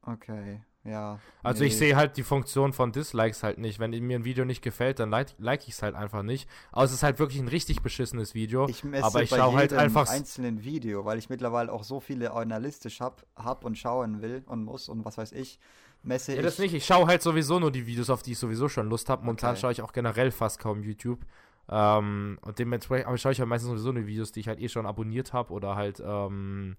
[0.03, 1.19] Okay, ja.
[1.43, 1.69] Also nee.
[1.69, 3.79] ich sehe halt die Funktion von Dislikes halt nicht.
[3.79, 6.49] Wenn mir ein Video nicht gefällt, dann like, like ich es halt einfach nicht.
[6.73, 8.67] Aber es ist halt wirklich ein richtig beschissenes Video.
[8.69, 13.01] Ich aber ich schaue halt einfach einzelnen Video, weil ich mittlerweile auch so viele analytisch
[13.01, 15.59] hab, hab und schauen will und muss und was weiß ich.
[16.03, 16.73] Messe ja, das nicht.
[16.73, 19.23] Ich schaue halt sowieso nur die Videos, auf die ich sowieso schon Lust habe.
[19.23, 19.61] Momentan okay.
[19.61, 21.21] schaue ich auch generell fast kaum YouTube.
[21.71, 24.69] Ähm, und dementsprechend, aber schaue ich halt meistens sowieso nur Videos, die ich halt eh
[24.69, 26.77] schon abonniert habe oder halt, ähm,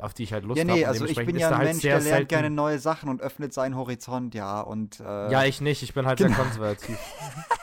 [0.00, 0.70] auf die ich halt Lust habe.
[0.70, 0.92] Ja, nee, hab.
[0.92, 2.28] also ich bin ja ein halt Mensch, der lernt selten...
[2.28, 5.30] gerne neue Sachen und öffnet seinen Horizont, ja, und äh...
[5.30, 6.30] Ja, ich nicht, ich bin halt genau.
[6.30, 6.98] sehr konservativ.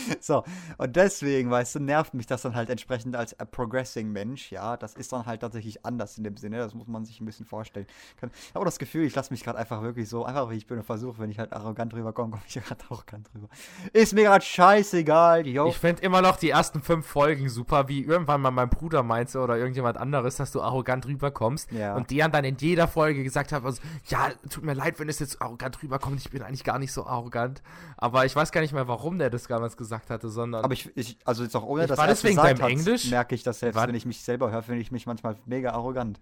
[0.20, 0.44] so,
[0.78, 4.76] und deswegen, weißt du, nervt mich das dann halt entsprechend als progressing Mensch, ja.
[4.76, 7.46] Das ist dann halt tatsächlich anders in dem Sinne, das muss man sich ein bisschen
[7.46, 7.86] vorstellen.
[8.16, 10.66] Ich habe auch das Gefühl, ich lasse mich gerade einfach wirklich so, einfach wie ich
[10.66, 13.48] bin und versuche, wenn ich halt arrogant rüberkomme, komme ich gerade arrogant rüber.
[13.92, 15.68] Ist mir gerade scheißegal, yo.
[15.68, 19.40] Ich fände immer noch die ersten fünf Folgen super, wie irgendwann mal mein Bruder meinte
[19.40, 21.72] oder irgendjemand anderes, dass du arrogant rüberkommst.
[21.72, 21.96] Ja.
[21.96, 25.18] Und die dann in jeder Folge gesagt haben, also, ja, tut mir leid, wenn es
[25.18, 27.62] jetzt arrogant rüberkommt, ich bin eigentlich gar nicht so arrogant.
[27.96, 30.64] Aber ich weiß gar nicht mehr, warum der das damals gesagt hatte, sondern.
[30.64, 33.34] Aber ich, ich also jetzt auch ohne, dass war er deswegen beim hat, Englisch merke
[33.34, 36.20] ich das selbst, wenn ich mich selber höre, finde ich mich manchmal mega arrogant.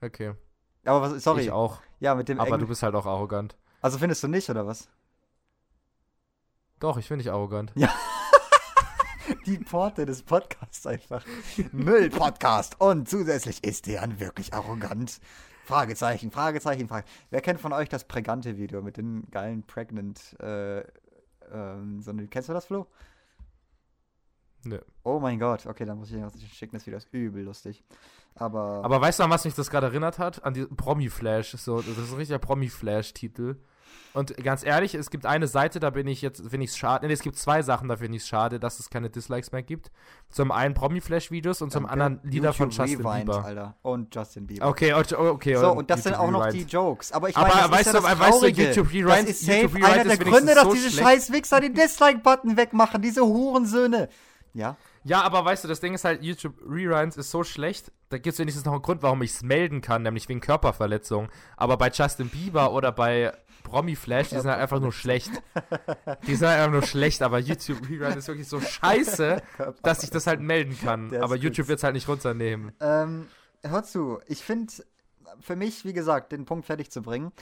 [0.00, 0.34] Okay.
[0.84, 1.42] Aber was, sorry.
[1.42, 1.80] Ich auch.
[1.98, 3.56] Ja, mit dem Aber Engl du bist halt auch arrogant.
[3.82, 4.88] Also findest du nicht, oder was?
[6.78, 7.72] Doch, ich finde dich arrogant.
[7.74, 7.92] Ja.
[9.46, 11.24] Die Porte des Podcasts einfach.
[11.72, 12.80] Müll-Podcast.
[12.80, 15.20] Und zusätzlich ist der wirklich arrogant.
[15.64, 17.26] Fragezeichen, Fragezeichen, Fragezeichen.
[17.30, 20.82] Wer kennt von euch das prägante Video mit den geilen Pregnant, äh,
[21.52, 22.86] ähm, so, kennst du das, Flo?
[24.64, 24.78] Nö.
[25.04, 27.82] Oh mein Gott, okay, dann muss ich was schicken, das Video ist übel lustig.
[28.34, 28.84] Aber.
[28.84, 30.44] Aber weißt du, an was mich das gerade erinnert hat?
[30.44, 31.52] An die Promi-Flash.
[31.52, 33.56] So, das ist ein richtiger Promi-Flash-Titel.
[34.12, 37.06] Und ganz ehrlich, es gibt eine Seite, da bin ich jetzt, finde ich es schade.
[37.06, 39.62] Nee, es gibt zwei Sachen, da finde ich es schade, dass es keine Dislikes mehr
[39.62, 39.92] gibt.
[40.30, 41.92] Zum einen Promi-Flash-Videos und zum okay.
[41.92, 43.44] anderen Lieder YouTube von Justin Rewind, Bieber.
[43.44, 43.76] Alter.
[43.82, 44.66] Und Justin Bieber.
[44.66, 45.14] Okay, okay.
[45.14, 47.12] okay so, und das YouTube sind auch noch die Jokes.
[47.12, 49.74] Aber ich meine, Aber weißt, ja du, weißt du, YouTube Rewind, das ist safe YouTube
[49.74, 54.08] Rewind einer der Gründe, dass so diese scheiß Wichser den Dislike-Button wegmachen, diese Hurensöhne.
[54.54, 54.76] Ja.
[55.04, 58.34] Ja, aber weißt du, das Ding ist halt, YouTube Rewinds ist so schlecht, da gibt
[58.34, 61.28] es wenigstens noch einen Grund, warum ich es melden kann, nämlich wegen Körperverletzung.
[61.56, 63.32] Aber bei Justin Bieber oder bei
[63.62, 65.30] Promi Flash, die sind halt einfach nur schlecht.
[66.26, 69.42] Die sind halt einfach nur schlecht, aber YouTube Rerun ist wirklich so scheiße,
[69.82, 71.14] dass ich das halt melden kann.
[71.16, 72.72] Aber YouTube wird es halt nicht runternehmen.
[72.80, 73.26] Ähm,
[73.62, 74.72] hör zu, ich finde,
[75.40, 77.32] für mich, wie gesagt, den Punkt fertig zu bringen,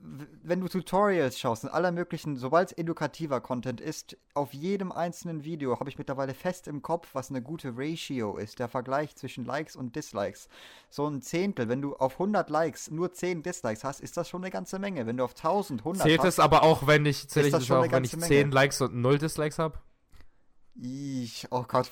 [0.00, 5.42] wenn du Tutorials schaust in aller möglichen, sobald es edukativer Content ist, auf jedem einzelnen
[5.42, 9.44] Video habe ich mittlerweile fest im Kopf, was eine gute Ratio ist, der Vergleich zwischen
[9.44, 10.48] Likes und Dislikes.
[10.88, 14.42] So ein Zehntel, wenn du auf 100 Likes nur 10 Dislikes hast, ist das schon
[14.42, 15.04] eine ganze Menge.
[15.06, 17.68] Wenn du auf 1000, 100 Zählt hast, es aber auch, wenn ich, zähle ich das
[17.70, 18.54] auch, wenn ich 10 Menge.
[18.54, 19.78] Likes und 0 Dislikes habe?
[20.80, 21.90] Ich, oh Gott,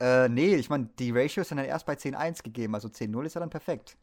[0.00, 3.34] äh, nee, ich meine, die Ratio ist dann erst bei 10.1 gegeben, also 10.0 ist
[3.34, 3.96] ja dann perfekt.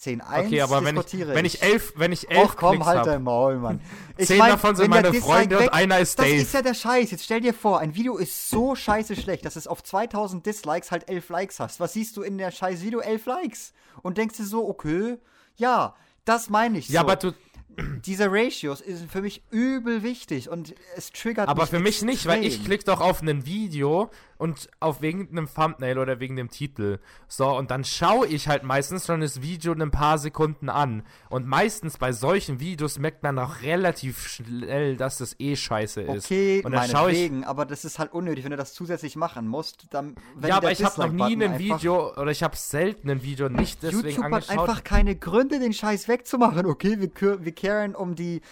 [0.00, 3.22] 10-1 Okay, aber wenn ich, wenn ich elf, wenn ich elf Och, komm, halt dein
[3.22, 3.80] Maul, Mann.
[4.16, 6.36] Ich Zehn mein, davon sind meine Freunde weg, und einer ist das Dave.
[6.36, 7.10] Das ist ja der Scheiß.
[7.10, 10.92] Jetzt stell dir vor, ein Video ist so scheiße schlecht, dass es auf 2000 Dislikes
[10.92, 11.80] halt 11 Likes hast.
[11.80, 13.00] Was siehst du in der scheiß Video?
[13.00, 13.72] 11 Likes.
[14.02, 15.18] Und denkst dir so, okay,
[15.56, 17.06] ja, das meine ich ja, so.
[17.06, 17.32] aber du,
[18.04, 22.26] diese Ratios sind für mich übel wichtig und es triggert Aber mich für mich nicht,
[22.26, 24.10] weil ich klicke doch auf ein Video
[24.44, 26.98] und auf wegen einem Thumbnail oder wegen dem Titel.
[27.28, 31.02] So, und dann schaue ich halt meistens schon das Video in ein paar Sekunden an.
[31.30, 36.26] Und meistens bei solchen Videos merkt man auch relativ schnell, dass das eh scheiße ist.
[36.26, 37.46] Okay, und dann ich.
[37.46, 39.86] aber das ist halt unnötig, wenn du das zusätzlich machen musst.
[39.94, 40.14] Dann,
[40.46, 43.82] ja, aber ich habe noch nie ein Video oder ich habe selten ein Video nicht
[43.82, 44.50] deswegen YouTube angeschaut.
[44.50, 46.66] hat einfach keine Gründe, den Scheiß wegzumachen.
[46.66, 48.42] Okay, wir, wir kehren um die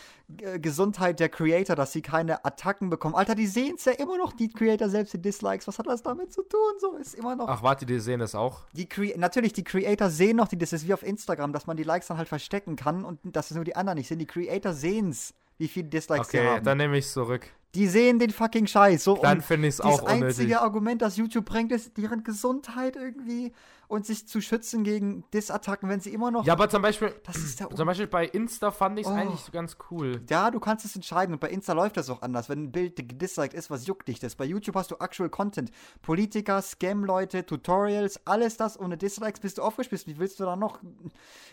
[0.61, 3.15] Gesundheit der Creator, dass sie keine Attacken bekommen.
[3.15, 5.67] Alter, die sehen es ja immer noch, die Creator selbst, die Dislikes.
[5.67, 6.61] Was hat das damit zu tun?
[6.81, 7.49] So ist immer noch.
[7.49, 8.63] Ach, warte, die sehen das auch?
[8.73, 11.77] Die Cre Natürlich, die Creator sehen noch, die, das ist wie auf Instagram, dass man
[11.77, 14.19] die Likes dann halt verstecken kann und dass es nur die anderen nicht sehen.
[14.19, 16.55] Die Creator sehen es, wie viele Dislikes okay, sie haben.
[16.57, 17.49] Okay, dann nehme ich es zurück.
[17.75, 19.03] Die sehen den fucking Scheiß.
[19.03, 20.21] So, dann finde ich es auch unnötig.
[20.21, 23.53] Das einzige Argument, das YouTube bringt, ist deren Gesundheit irgendwie
[23.93, 26.47] und sich zu schützen gegen Disattacken, wenn sie immer noch.
[26.47, 29.15] Ja, aber zum Beispiel, das ist der zum Beispiel bei Insta fand ich es oh.
[29.15, 30.23] eigentlich ganz cool.
[30.31, 32.49] Ja, du kannst es entscheiden und bei Insta läuft das auch anders.
[32.49, 34.35] Wenn ein Bild gedisliked ist, was juckt dich das?
[34.35, 35.71] Bei YouTube hast du Actual Content.
[36.01, 40.07] Politiker, Scam-Leute, Tutorials, alles das ohne Dislikes bist du aufgespielt.
[40.07, 40.81] Wie willst du da noch?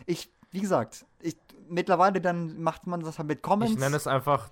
[0.06, 1.36] Ich, wie gesagt, ich,
[1.68, 3.74] mittlerweile dann macht man das halt mit Comments.
[3.74, 4.50] Ich nenne es einfach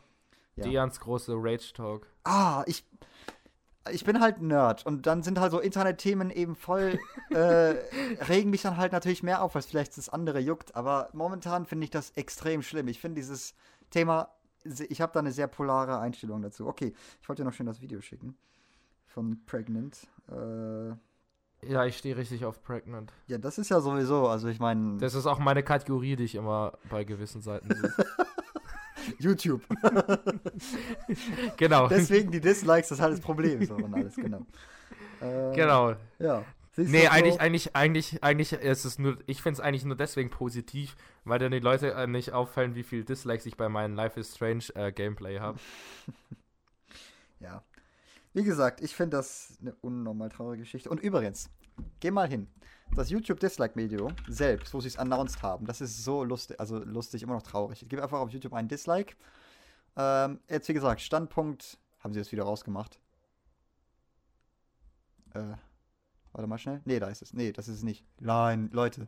[0.57, 0.65] ja.
[0.65, 2.07] Deans große Rage Talk.
[2.25, 2.83] Ah, ich.
[3.91, 7.75] Ich bin halt Nerd und dann sind halt so Internetthemen eben voll, äh,
[8.27, 10.75] regen mich dann halt natürlich mehr auf, als vielleicht das andere juckt.
[10.75, 12.88] Aber momentan finde ich das extrem schlimm.
[12.88, 13.53] Ich finde dieses
[13.89, 14.29] Thema,
[14.63, 16.67] ich habe da eine sehr polare Einstellung dazu.
[16.67, 18.38] Okay, ich wollte dir noch schön das Video schicken
[19.05, 20.07] von Pregnant.
[20.29, 20.89] Äh,
[21.63, 23.11] ja, ich stehe richtig auf Pregnant.
[23.27, 24.97] Ja, das ist ja sowieso, also ich meine.
[24.99, 27.93] Das ist auch meine Kategorie, die ich immer bei gewissen Seiten sehe.
[29.19, 29.63] YouTube.
[31.57, 31.87] genau.
[31.87, 33.65] Deswegen die Dislikes, das ist halt das Problem.
[33.65, 34.45] So und alles, genau.
[35.19, 35.95] Äh, genau.
[36.19, 36.45] Ja.
[36.73, 37.39] Siehst nee, eigentlich, so?
[37.39, 40.95] eigentlich, eigentlich, eigentlich ist es nur, ich finde es eigentlich nur deswegen positiv,
[41.25, 44.35] weil dann die Leute äh, nicht auffallen, wie viel Dislikes ich bei meinem Life is
[44.35, 45.57] Strange äh, Gameplay habe.
[47.39, 47.63] ja.
[48.35, 50.91] Wie gesagt, ich finde das eine unnormal traurige Geschichte.
[50.91, 51.49] Und übrigens,
[51.99, 52.47] geh mal hin
[52.95, 57.33] das YouTube-Dislike-Video selbst, wo sie es announced haben, das ist so lustig, also lustig, immer
[57.33, 57.81] noch traurig.
[57.81, 59.15] Ich gebe einfach auf YouTube einen Dislike.
[59.95, 62.99] Ähm, jetzt, wie gesagt, Standpunkt Haben sie das Video rausgemacht?
[65.33, 65.55] Äh,
[66.31, 66.81] warte mal schnell.
[66.85, 67.33] Nee, da ist es.
[67.33, 68.05] Nee, das ist es nicht.
[68.19, 69.07] Nein, Leute.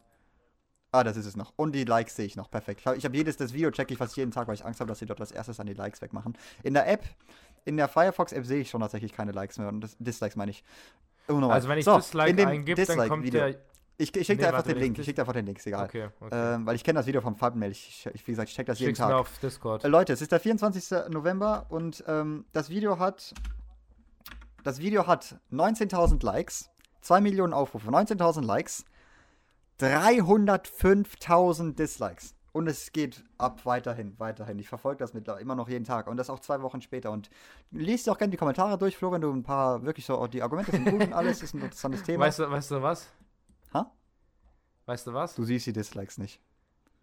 [0.91, 1.53] Ah, das ist es noch.
[1.55, 2.49] Und die Likes sehe ich noch.
[2.49, 2.82] Perfekt.
[2.97, 4.97] Ich habe jedes das Video checke ich fast jeden Tag, weil ich Angst habe, dass
[4.97, 6.36] sie dort als erstes an die Likes wegmachen.
[6.63, 7.03] In der App,
[7.65, 9.67] in der Firefox App sehe ich schon tatsächlich keine Likes mehr.
[9.67, 10.63] Und Dislikes meine ich.
[11.27, 13.41] Also wenn ich so, Dislike eingebe, dann kommt Video.
[13.41, 13.61] der
[13.99, 14.97] ich, ich schicke nee, dir einfach den Link.
[14.97, 15.85] Ich schicke dir einfach den Link, ist egal.
[15.85, 16.55] Okay, okay.
[16.55, 17.71] Ähm, weil ich kenne das Video vom Thumbnail.
[17.71, 19.09] Ich, ich, wie gesagt, ich check das jeden Tag.
[19.09, 19.83] Mir auf Discord.
[19.83, 21.09] Äh, Leute, es ist der 24.
[21.09, 23.33] November und ähm, das Video hat.
[24.63, 26.69] Das Video hat 19.000 Likes,
[27.01, 28.85] 2 Millionen Aufrufe, 19.000 Likes,
[29.79, 32.35] 305.000 Dislikes.
[32.51, 34.59] Und es geht ab weiterhin, weiterhin.
[34.59, 36.07] Ich verfolge das mit immer noch jeden Tag.
[36.07, 37.11] Und das auch zwei Wochen später.
[37.11, 37.29] Und
[37.71, 40.41] liest dir auch gerne die Kommentare durch, Flo, wenn du ein paar wirklich so, die
[40.41, 42.25] Argumente sind gut und alles, ist ein interessantes Thema.
[42.25, 43.07] Weißt du, weißt du was?
[44.89, 45.35] Weißt du was?
[45.35, 46.41] Du siehst die Dislikes nicht.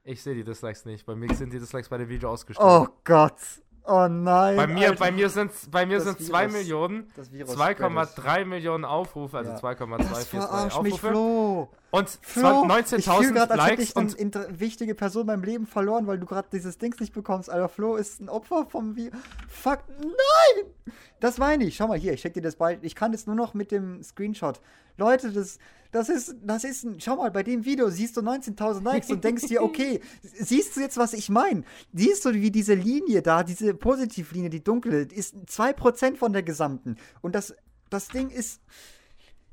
[0.02, 1.06] Ich sehe die Dislikes nicht.
[1.06, 2.68] Bei mir sind die Dislikes bei dem Video ausgestellt.
[2.68, 3.38] Oh Gott.
[3.84, 4.56] Oh nein.
[4.56, 9.58] Bei mir, bei mir sind bei mir sind 2 Millionen, 2,3 Millionen Aufrufe, also ja.
[9.58, 10.82] 2,243 Aufrufe.
[10.82, 11.68] Mich, Flo.
[11.90, 16.48] Und 19.000 Likes ich und eine wichtige Person in meinem Leben verloren, weil du gerade
[16.52, 17.48] dieses Dings nicht bekommst.
[17.48, 19.12] Alter, Flo ist ein Opfer vom Video.
[19.48, 20.92] Fuck, nein!
[21.20, 21.76] Das meine ich.
[21.76, 22.82] Schau mal hier, ich check dir das bald.
[22.82, 24.60] Ich kann das nur noch mit dem Screenshot.
[24.98, 25.58] Leute, das,
[25.92, 29.22] das ist, das ist ein, schau mal, bei dem Video siehst du 19.000 Likes und
[29.22, 31.62] denkst dir, okay, siehst du jetzt, was ich meine?
[31.94, 36.96] Siehst du, wie diese Linie da, diese Positivlinie, die dunkle, ist 2% von der gesamten.
[37.22, 37.54] Und das,
[37.90, 38.60] das Ding ist,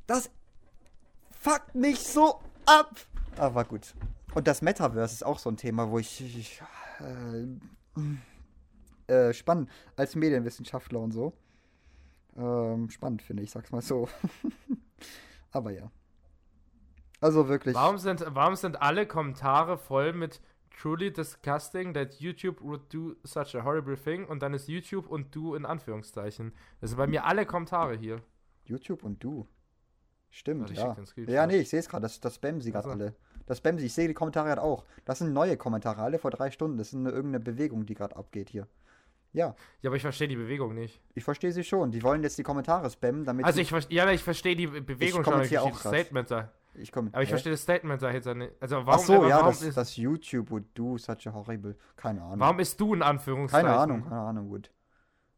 [0.07, 0.29] das
[1.43, 2.95] fuckt mich so ab.
[3.37, 3.93] Aber gut.
[4.33, 6.61] Und das Metaverse ist auch so ein Thema, wo ich, ich
[9.07, 11.33] äh, äh, spannend als Medienwissenschaftler und so.
[12.35, 14.07] Ähm, spannend finde ich, sag's mal so.
[15.51, 15.91] Aber ja.
[17.19, 17.75] Also wirklich.
[17.75, 20.41] Warum sind, warum sind alle Kommentare voll mit
[20.71, 25.35] truly disgusting that YouTube would do such a horrible thing und dann ist YouTube und
[25.35, 26.53] du in Anführungszeichen.
[26.81, 28.21] Das sind bei mir alle Kommentare hier.
[28.65, 29.47] YouTube und du.
[30.33, 30.97] Stimmt, ja.
[31.27, 32.01] Ja, nee, ich sehe es gerade.
[32.01, 33.03] Das, das spammen sie gerade also.
[33.03, 33.13] alle.
[33.45, 33.85] Das spammen sie.
[33.85, 34.83] Ich sehe die Kommentare gerade auch.
[35.05, 36.79] Das sind neue Kommentare, alle vor drei Stunden.
[36.79, 38.67] Das ist eine, irgendeine Bewegung, die gerade abgeht hier.
[39.31, 39.55] Ja.
[39.81, 40.99] Ja, aber ich verstehe die Bewegung nicht.
[41.13, 41.91] Ich verstehe sie schon.
[41.91, 43.45] Die wollen jetzt die Kommentare spammen, damit.
[43.45, 45.41] Also ich ja, ich verstehe die Bewegung ich schon.
[45.43, 46.51] Ich auch Statement da.
[46.73, 48.53] Ich komm, aber ich verstehe das Statement dahinter nicht.
[48.59, 51.75] Also warum, Ach so, ja, warum das, ist das YouTube would do such a horrible.
[51.95, 52.39] Keine Ahnung.
[52.39, 53.67] Warum ist du in Anführungszeichen?
[53.67, 54.71] Keine Ahnung, keine Ahnung, gut.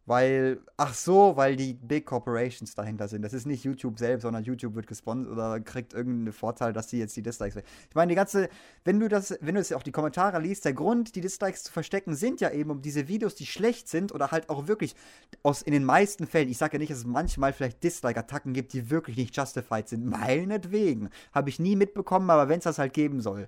[0.08, 3.24] Weil, ach so, weil die Big Corporations dahinter sind.
[3.24, 7.00] Das ist nicht YouTube selbst, sondern YouTube wird gesponsert oder kriegt irgendeinen Vorteil, dass die
[7.00, 7.64] jetzt die Dislikes.
[7.90, 8.50] Ich meine, die ganze,
[8.84, 11.72] wenn du das, wenn du jetzt auch die Kommentare liest, der Grund, die Dislikes zu
[11.72, 14.96] verstecken, sind ja eben um diese Videos, die schlecht sind oder halt auch wirklich
[15.42, 18.74] aus in den meisten Fällen, ich sage ja nicht, dass es manchmal vielleicht Dislike-Attacken gibt,
[18.74, 20.06] die wirklich nicht justified sind.
[20.06, 21.10] Meinetwegen.
[21.34, 23.48] Habe ich nie mitbekommen, aber wenn es das halt geben soll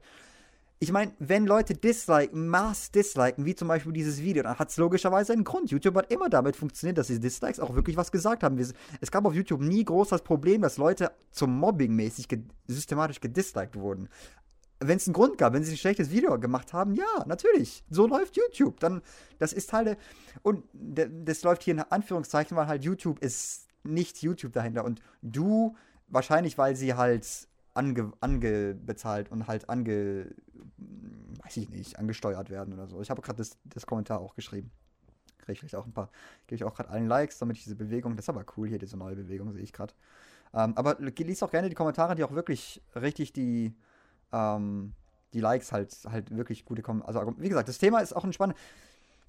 [0.80, 4.78] ich meine, wenn Leute disliken, mass disliken, wie zum Beispiel dieses Video, dann hat es
[4.78, 5.72] logischerweise einen Grund.
[5.72, 8.60] YouTube hat immer damit funktioniert, dass die Dislikes auch wirklich was gesagt haben.
[8.60, 13.20] Es gab auf YouTube nie groß das Problem, dass Leute zum Mobbing mäßig ge systematisch
[13.20, 14.08] gedisliked wurden.
[14.80, 17.84] Wenn es einen Grund gab, wenn sie ein schlechtes Video gemacht haben, ja, natürlich.
[17.90, 18.80] So läuft YouTube.
[18.80, 19.02] Dann,
[19.40, 19.98] das ist halt,
[20.44, 24.86] und das läuft hier in Anführungszeichen, weil halt YouTube ist nicht YouTube dahinter.
[24.86, 25.76] Und du,
[26.08, 27.48] wahrscheinlich, weil sie halt
[27.78, 30.36] ange, angebezahlt und halt ange,
[31.44, 33.02] weiß ich nicht, angesteuert werden oder so.
[33.02, 34.72] Ich habe gerade das, das Kommentar auch geschrieben.
[35.38, 36.10] Kriege ich vielleicht auch ein paar,
[36.48, 38.80] gebe ich auch gerade allen Likes, damit ich diese Bewegung, das ist aber cool hier,
[38.80, 39.94] diese neue Bewegung, sehe ich gerade.
[40.54, 43.74] Ähm, aber liest auch gerne die Kommentare, die auch wirklich richtig die,
[44.32, 44.94] ähm,
[45.34, 47.02] die Likes halt, halt wirklich gute kommen.
[47.02, 48.56] Also, wie gesagt, das Thema ist auch entspannt.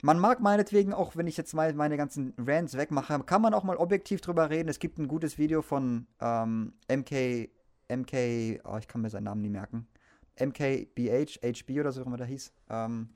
[0.01, 3.65] Man mag meinetwegen auch, wenn ich jetzt mal meine ganzen Rants wegmache, kann man auch
[3.65, 4.69] mal objektiv drüber reden.
[4.69, 7.49] Es gibt ein gutes Video von ähm, MK
[7.89, 9.87] MK, oh, ich kann mir seinen Namen nie merken.
[10.39, 12.53] MKBH, HB oder so, wie immer der hieß.
[12.71, 13.11] Ähm,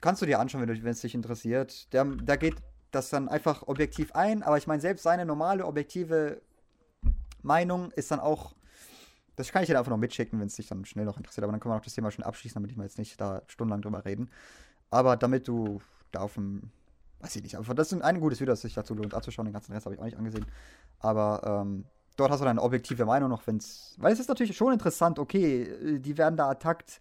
[0.00, 1.92] kannst du dir anschauen, wenn es dich interessiert.
[1.92, 2.56] Der, da geht
[2.90, 6.42] das dann einfach objektiv ein, aber ich meine, selbst seine normale, objektive
[7.42, 8.54] Meinung ist dann auch.
[9.34, 11.42] Das kann ich dir einfach noch mitschicken, wenn es dich dann schnell noch interessiert.
[11.42, 13.42] Aber dann können wir auch das Thema schon abschließen, damit ich mal jetzt nicht da
[13.46, 14.30] stundenlang drüber reden.
[14.90, 15.80] Aber damit du
[16.12, 16.70] da auf dem.
[17.20, 17.56] Weiß ich nicht.
[17.56, 19.46] Aber das ist ein gutes Video, das sich dazu lohnt anzuschauen.
[19.46, 20.44] Den ganzen Rest habe ich auch nicht angesehen.
[20.98, 23.96] Aber ähm, dort hast du dann eine objektive Meinung noch, wenn es.
[23.98, 27.00] Weil es ist natürlich schon interessant, okay, die werden da attackt,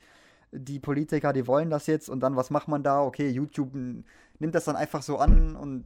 [0.52, 3.02] die Politiker, die wollen das jetzt und dann, was macht man da?
[3.02, 5.86] Okay, YouTube nimmt das dann einfach so an und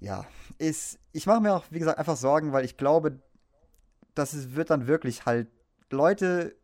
[0.00, 0.24] ja,
[0.58, 0.98] ist.
[1.12, 3.20] Ich mache mir auch, wie gesagt, einfach Sorgen, weil ich glaube,
[4.14, 5.48] dass es wird dann wirklich halt
[5.90, 6.56] Leute.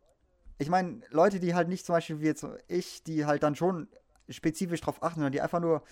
[0.59, 3.89] Ich meine, Leute, die halt nicht zum Beispiel wie jetzt ich, die halt dann schon
[4.29, 5.83] spezifisch drauf achten, sondern die einfach nur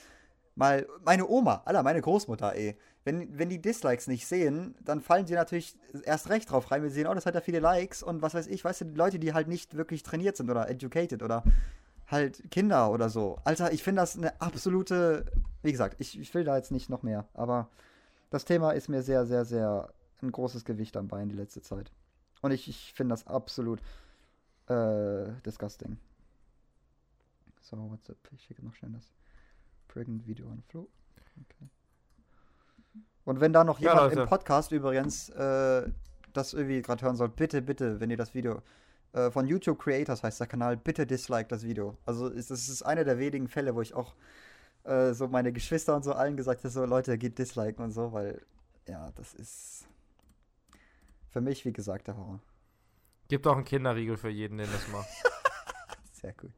[0.55, 2.79] mal meine Oma, aller meine Großmutter, ey.
[3.05, 6.83] Wenn, wenn die Dislikes nicht sehen, dann fallen sie natürlich erst recht drauf rein.
[6.83, 9.19] Wir sehen, oh, das hat ja viele Likes und was weiß ich, weißt du, Leute,
[9.19, 11.45] die halt nicht wirklich trainiert sind oder educated oder
[12.07, 13.39] halt Kinder oder so.
[13.45, 15.27] Alter, ich finde das eine absolute,
[15.63, 17.69] wie gesagt, ich, ich will da jetzt nicht noch mehr, aber
[18.31, 19.93] das Thema ist mir sehr, sehr, sehr
[20.23, 21.93] ein großes Gewicht am Bein die letzte Zeit.
[22.41, 23.81] Und ich, ich finde das absolut
[24.69, 25.99] äh, disgusting.
[27.61, 28.17] So, what's up?
[28.33, 29.15] Ich schicke noch schnell das
[29.89, 30.89] Pregnant Video an Flo.
[31.41, 31.69] Okay.
[33.25, 35.91] Und wenn da noch jemand ja, im Podcast übrigens äh,
[36.33, 38.61] das irgendwie gerade hören soll, bitte, bitte, wenn ihr das Video
[39.13, 41.97] äh, von YouTube Creators heißt der Kanal, bitte dislike das Video.
[42.05, 44.15] Also ist, das ist einer der wenigen Fälle, wo ich auch
[44.85, 48.13] äh, so meine Geschwister und so allen gesagt habe, so Leute, geht disliken und so,
[48.13, 48.43] weil
[48.87, 49.87] ja, das ist
[51.31, 52.41] für mich, wie gesagt, der Horror.
[53.29, 55.09] Gibt auch einen Kinderriegel für jeden, den das macht.
[56.13, 56.53] Sehr gut.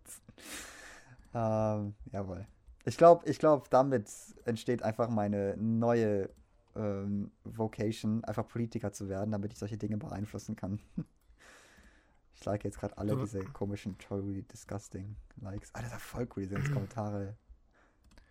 [1.32, 2.46] Ähm, jawohl.
[2.84, 4.10] Ich glaube, ich glaub, damit
[4.44, 6.30] entsteht einfach meine neue
[6.76, 10.80] ähm, Vocation, einfach Politiker zu werden, damit ich solche Dinge beeinflussen kann.
[12.34, 15.74] ich like jetzt gerade alle diese komischen, totally disgusting Likes.
[15.74, 17.36] Alter, das ist voll cool, diese Kommentare.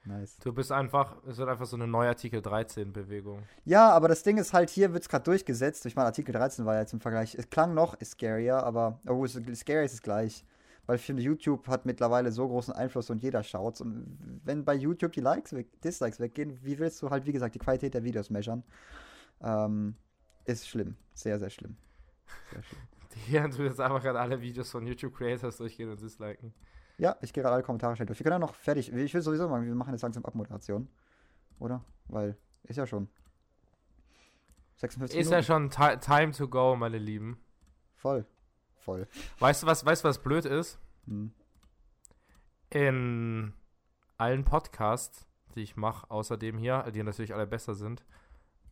[0.07, 0.37] Nice.
[0.37, 3.41] Du bist einfach, es wird einfach so eine neue Artikel 13-Bewegung.
[3.63, 5.83] Ja, aber das Ding ist halt, hier wird es gerade durchgesetzt.
[5.87, 9.25] Ich meine, Artikel 13 war ja jetzt im Vergleich, es klang noch scarier, aber, oh,
[9.25, 10.45] scary ist es gleich
[10.85, 13.81] weil ich finde, YouTube hat mittlerweile so großen Einfluss und jeder schaut.
[13.81, 17.55] Und wenn bei YouTube die Likes weg, Dislikes weggehen, wie willst du halt, wie gesagt,
[17.55, 18.63] die Qualität der Videos measuren?
[19.41, 19.95] Ähm,
[20.45, 20.95] ist schlimm.
[21.13, 21.77] Sehr, sehr schlimm.
[22.51, 22.81] Sehr schlimm.
[23.29, 26.53] Ja, du jetzt einfach gerade alle Videos von YouTube-Creators durchgehen und disliken.
[26.97, 28.19] Ja, ich gehe gerade alle Kommentare schnell durch.
[28.19, 28.91] Wir können ja noch fertig.
[28.91, 30.89] Ich will sowieso mal, wir machen jetzt langsam Abmoderation.
[31.59, 31.81] Oder?
[32.09, 33.07] Weil, ist ja schon.
[34.75, 35.33] 56 Ist Minuten.
[35.33, 37.39] ja schon time to go, meine Lieben.
[37.95, 38.25] Voll
[38.85, 39.07] voll.
[39.39, 40.79] Weißt du, was, weißt, was blöd ist?
[41.07, 41.33] Hm.
[42.69, 43.53] In
[44.17, 45.25] allen Podcasts,
[45.55, 48.05] die ich mache, außerdem hier, die natürlich alle besser sind,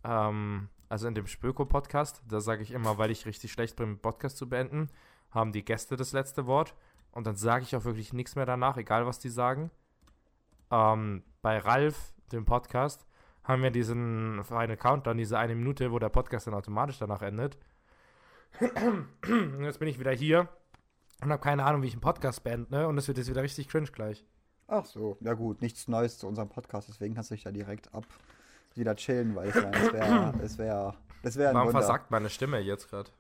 [0.04, 4.38] ähm, also in dem Spöko-Podcast, da sage ich immer, weil ich richtig schlecht bin, Podcast
[4.38, 4.90] zu beenden,
[5.32, 6.76] haben die Gäste das letzte Wort.
[7.12, 9.72] Und dann sage ich auch wirklich nichts mehr danach, egal was die sagen.
[10.72, 13.06] Ähm, bei Ralf, dem Podcast,
[13.44, 17.58] haben wir diesen Final Countdown, diese eine Minute, wo der Podcast dann automatisch danach endet.
[18.60, 20.48] Jetzt bin ich wieder hier
[21.22, 22.88] und habe keine Ahnung, wie ich einen Podcast beende, ne?
[22.88, 24.26] Und es wird jetzt wieder richtig cringe gleich.
[24.68, 27.94] Ach so, ja gut, nichts Neues zu unserem Podcast, deswegen kannst du dich da direkt
[27.94, 28.06] ab
[28.76, 31.80] wieder chillen, weil ich meine, es wäre, es wäre, es wäre Warum Wunder.
[31.80, 33.12] versagt meine Stimme jetzt gerade?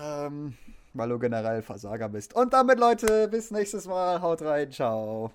[0.00, 0.56] Ähm,
[0.94, 2.34] weil du generell Versager bist.
[2.34, 4.20] Und damit, Leute, bis nächstes Mal.
[4.20, 5.30] Haut rein, ciao.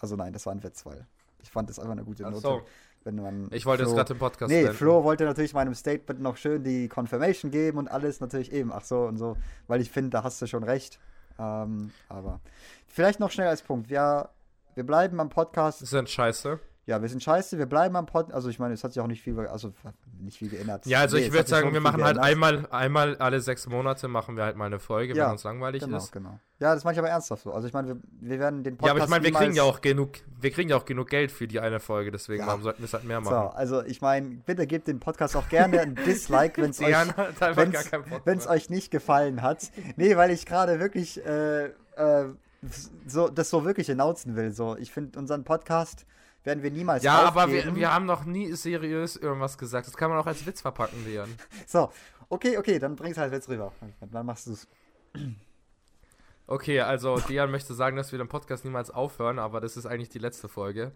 [0.00, 1.06] Also nein, das war ein Witz, weil
[1.42, 2.36] ich fand das einfach eine gute Note.
[2.36, 2.62] Ach so
[3.04, 3.48] wenn man.
[3.52, 4.50] Ich wollte Flo, jetzt gerade im Podcast.
[4.50, 4.76] Nee, blenden.
[4.76, 8.72] Flo wollte natürlich meinem Statement noch schön die Confirmation geben und alles natürlich eben.
[8.72, 9.36] Ach so und so,
[9.66, 10.98] weil ich finde, da hast du schon recht.
[11.38, 12.40] Ähm, aber
[12.86, 13.90] vielleicht noch schnell als Punkt.
[13.90, 14.30] Wir,
[14.74, 15.82] wir bleiben am Podcast.
[15.82, 18.30] Das ist ein Scheiße ja, wir sind scheiße, wir bleiben am Pod.
[18.32, 19.72] Also ich meine, es hat sich auch nicht viel, also
[20.20, 20.84] nicht viel geändert.
[20.84, 24.36] Ja, also nee, ich würde sagen, wir machen halt einmal, einmal alle sechs Monate machen
[24.36, 26.12] wir halt mal eine Folge, ja, wenn uns langweilig genau, ist.
[26.12, 26.38] Genau.
[26.60, 27.52] Ja, das mache ich aber ernsthaft so.
[27.52, 28.86] Also ich meine, wir, wir werden den Podcast.
[28.86, 30.10] Ja, aber ich meine, wir kriegen ja auch genug,
[30.40, 32.48] wir kriegen ja auch genug Geld für die eine Folge, deswegen ja.
[32.48, 33.50] warum sollten wir es halt mehr machen?
[33.50, 36.80] So, also ich meine, bitte gebt dem Podcast auch gerne ein Dislike, wenn es
[38.46, 39.70] euch, euch nicht gefallen hat.
[39.96, 41.64] Nee, weil ich gerade wirklich äh,
[41.96, 42.26] äh,
[43.06, 44.52] so, das so wirklich announcen will.
[44.52, 46.04] So, ich finde unseren Podcast
[46.44, 49.86] werden wir niemals Ja, aber wir, wir haben noch nie seriös irgendwas gesagt.
[49.86, 51.34] Das kann man auch als Witz verpacken, Leon.
[51.66, 51.90] So,
[52.28, 53.72] okay, okay, dann bring's halt Witz rüber.
[54.12, 54.68] Dann machst du's.
[56.46, 60.10] Okay, also Dian möchte sagen, dass wir den Podcast niemals aufhören, aber das ist eigentlich
[60.10, 60.92] die letzte Folge.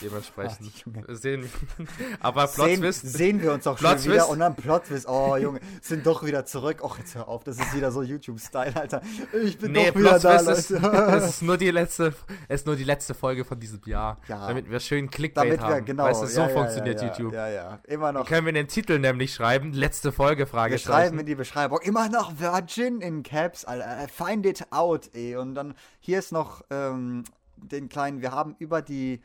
[0.00, 0.72] Dementsprechend
[1.08, 1.50] Ach, sehen
[2.20, 5.08] Aber Plot sehen, wir uns auch schon wieder und dann Plot Twist.
[5.08, 6.84] Oh Junge, sind doch wieder zurück.
[6.84, 9.02] Och, jetzt hör auf, das ist wieder so YouTube-Style, Alter.
[9.42, 12.14] Ich bin nee, doch wieder Plot da, Twist ist, es ist nur die letzte,
[12.46, 14.18] es ist nur die letzte Folge von diesem Jahr.
[14.28, 14.46] Ja.
[14.46, 15.84] Damit wir schön Clickbait damit wir, haben.
[15.84, 17.32] Genau, weißt du, so ja, funktioniert ja, YouTube.
[17.32, 18.20] Ja, ja, immer noch.
[18.20, 20.72] Dann können wir den Titel nämlich schreiben, letzte Folge, Frage.
[20.72, 24.06] Wir schreiben in die Beschreibung, immer noch Virgin in Caps, Alter.
[24.06, 25.36] Find it out, ey.
[25.36, 27.24] Und dann hier ist noch ähm,
[27.56, 29.20] den kleinen, wir haben über die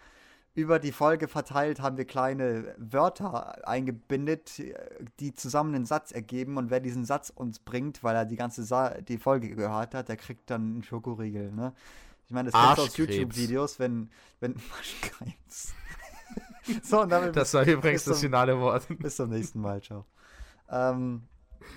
[0.58, 4.60] über die Folge verteilt haben wir kleine Wörter eingebindet,
[5.20, 8.64] die zusammen einen Satz ergeben und wer diesen Satz uns bringt, weil er die ganze
[8.64, 11.74] Sa die Folge gehört hat, der kriegt dann einen Schokoriegel, ne?
[12.26, 14.10] Ich meine, das du aus YouTube-Videos, wenn,
[14.40, 14.56] wenn
[16.82, 18.88] so, und damit das war übrigens das finale Wort.
[18.98, 20.06] Bis zum nächsten Mal, ciao.
[20.70, 21.22] Ähm,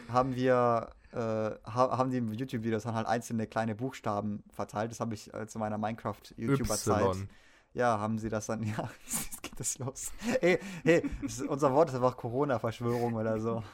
[0.08, 4.90] haben wir äh, haben die YouTube-Videos dann halt einzelne kleine Buchstaben verteilt.
[4.90, 7.28] Das habe ich äh, zu meiner Minecraft-YouTuber-Zeit.
[7.72, 10.12] Ja, haben sie das dann, ja, jetzt geht das los.
[10.40, 11.08] Hey, hey,
[11.48, 13.62] unser Wort ist einfach Corona-Verschwörung oder so.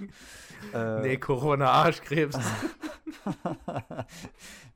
[0.73, 2.39] Äh, nee, Corona-Arschkrebs.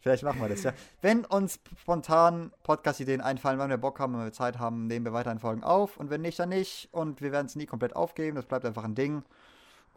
[0.00, 0.74] Vielleicht machen wir das, ja.
[1.00, 5.14] Wenn uns spontan Podcast-Ideen einfallen, wenn wir Bock haben, wenn wir Zeit haben, nehmen wir
[5.14, 5.96] weiterhin Folgen auf.
[5.96, 6.90] Und wenn nicht, dann nicht.
[6.92, 8.36] Und wir werden es nie komplett aufgeben.
[8.36, 9.22] Das bleibt einfach ein Ding.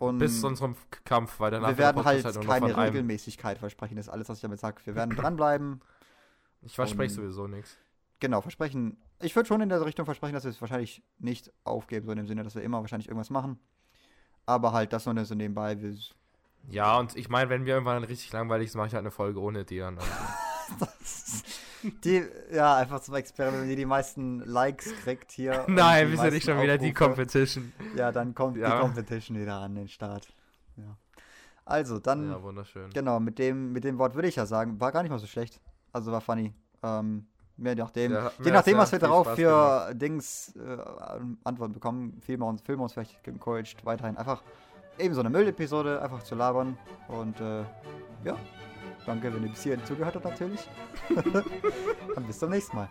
[0.04, 0.76] Und Bis zu unserem
[1.06, 4.42] Kampf, weil danach wir werden halt, halt keine Regelmäßigkeit versprechen, das ist alles, was ich
[4.42, 4.82] damit sage.
[4.84, 5.82] Wir werden dranbleiben
[6.62, 7.78] Ich verspreche sowieso nichts.
[8.20, 8.98] Genau, versprechen.
[9.22, 12.18] Ich würde schon in der Richtung versprechen, dass wir es wahrscheinlich nicht aufgeben, so in
[12.18, 13.60] dem Sinne, dass wir immer wahrscheinlich irgendwas machen.
[14.46, 15.78] Aber halt das nur so nebenbei.
[16.70, 19.40] Ja, und ich meine, wenn wir irgendwann richtig langweilig ist, mache ich halt eine Folge
[19.40, 19.88] ohne dir.
[19.88, 20.02] Also.
[22.04, 25.66] die, ja, einfach zum Experiment, die die meisten Likes kriegt hier.
[25.68, 27.74] Nein, wir sind nicht schon wieder die Competition.
[27.96, 28.76] Ja, dann kommt ja.
[28.76, 30.28] die Competition wieder an den Start.
[30.78, 30.98] Ja.
[31.66, 32.30] Also, dann.
[32.30, 32.90] Ja, wunderschön.
[32.92, 35.28] Genau, mit dem, mit dem Wort würde ich ja sagen, war gar nicht mal so
[35.28, 35.60] schlecht.
[35.92, 36.54] Also war funny.
[36.82, 40.02] Ähm, je nachdem, ja, je nachdem was wir darauf Spaß für gemacht.
[40.02, 40.78] Dings äh,
[41.44, 44.42] Antworten bekommen, fühlen wir uns, wir uns vielleicht encouraged, weiterhin einfach
[44.98, 46.78] eben so eine Müllepisode einfach zu labern.
[47.08, 47.62] Und äh,
[48.24, 48.38] ja,
[49.06, 50.68] danke, wenn ihr bis hierhin zugehört habt natürlich.
[52.16, 52.90] Und bis zum nächsten Mal.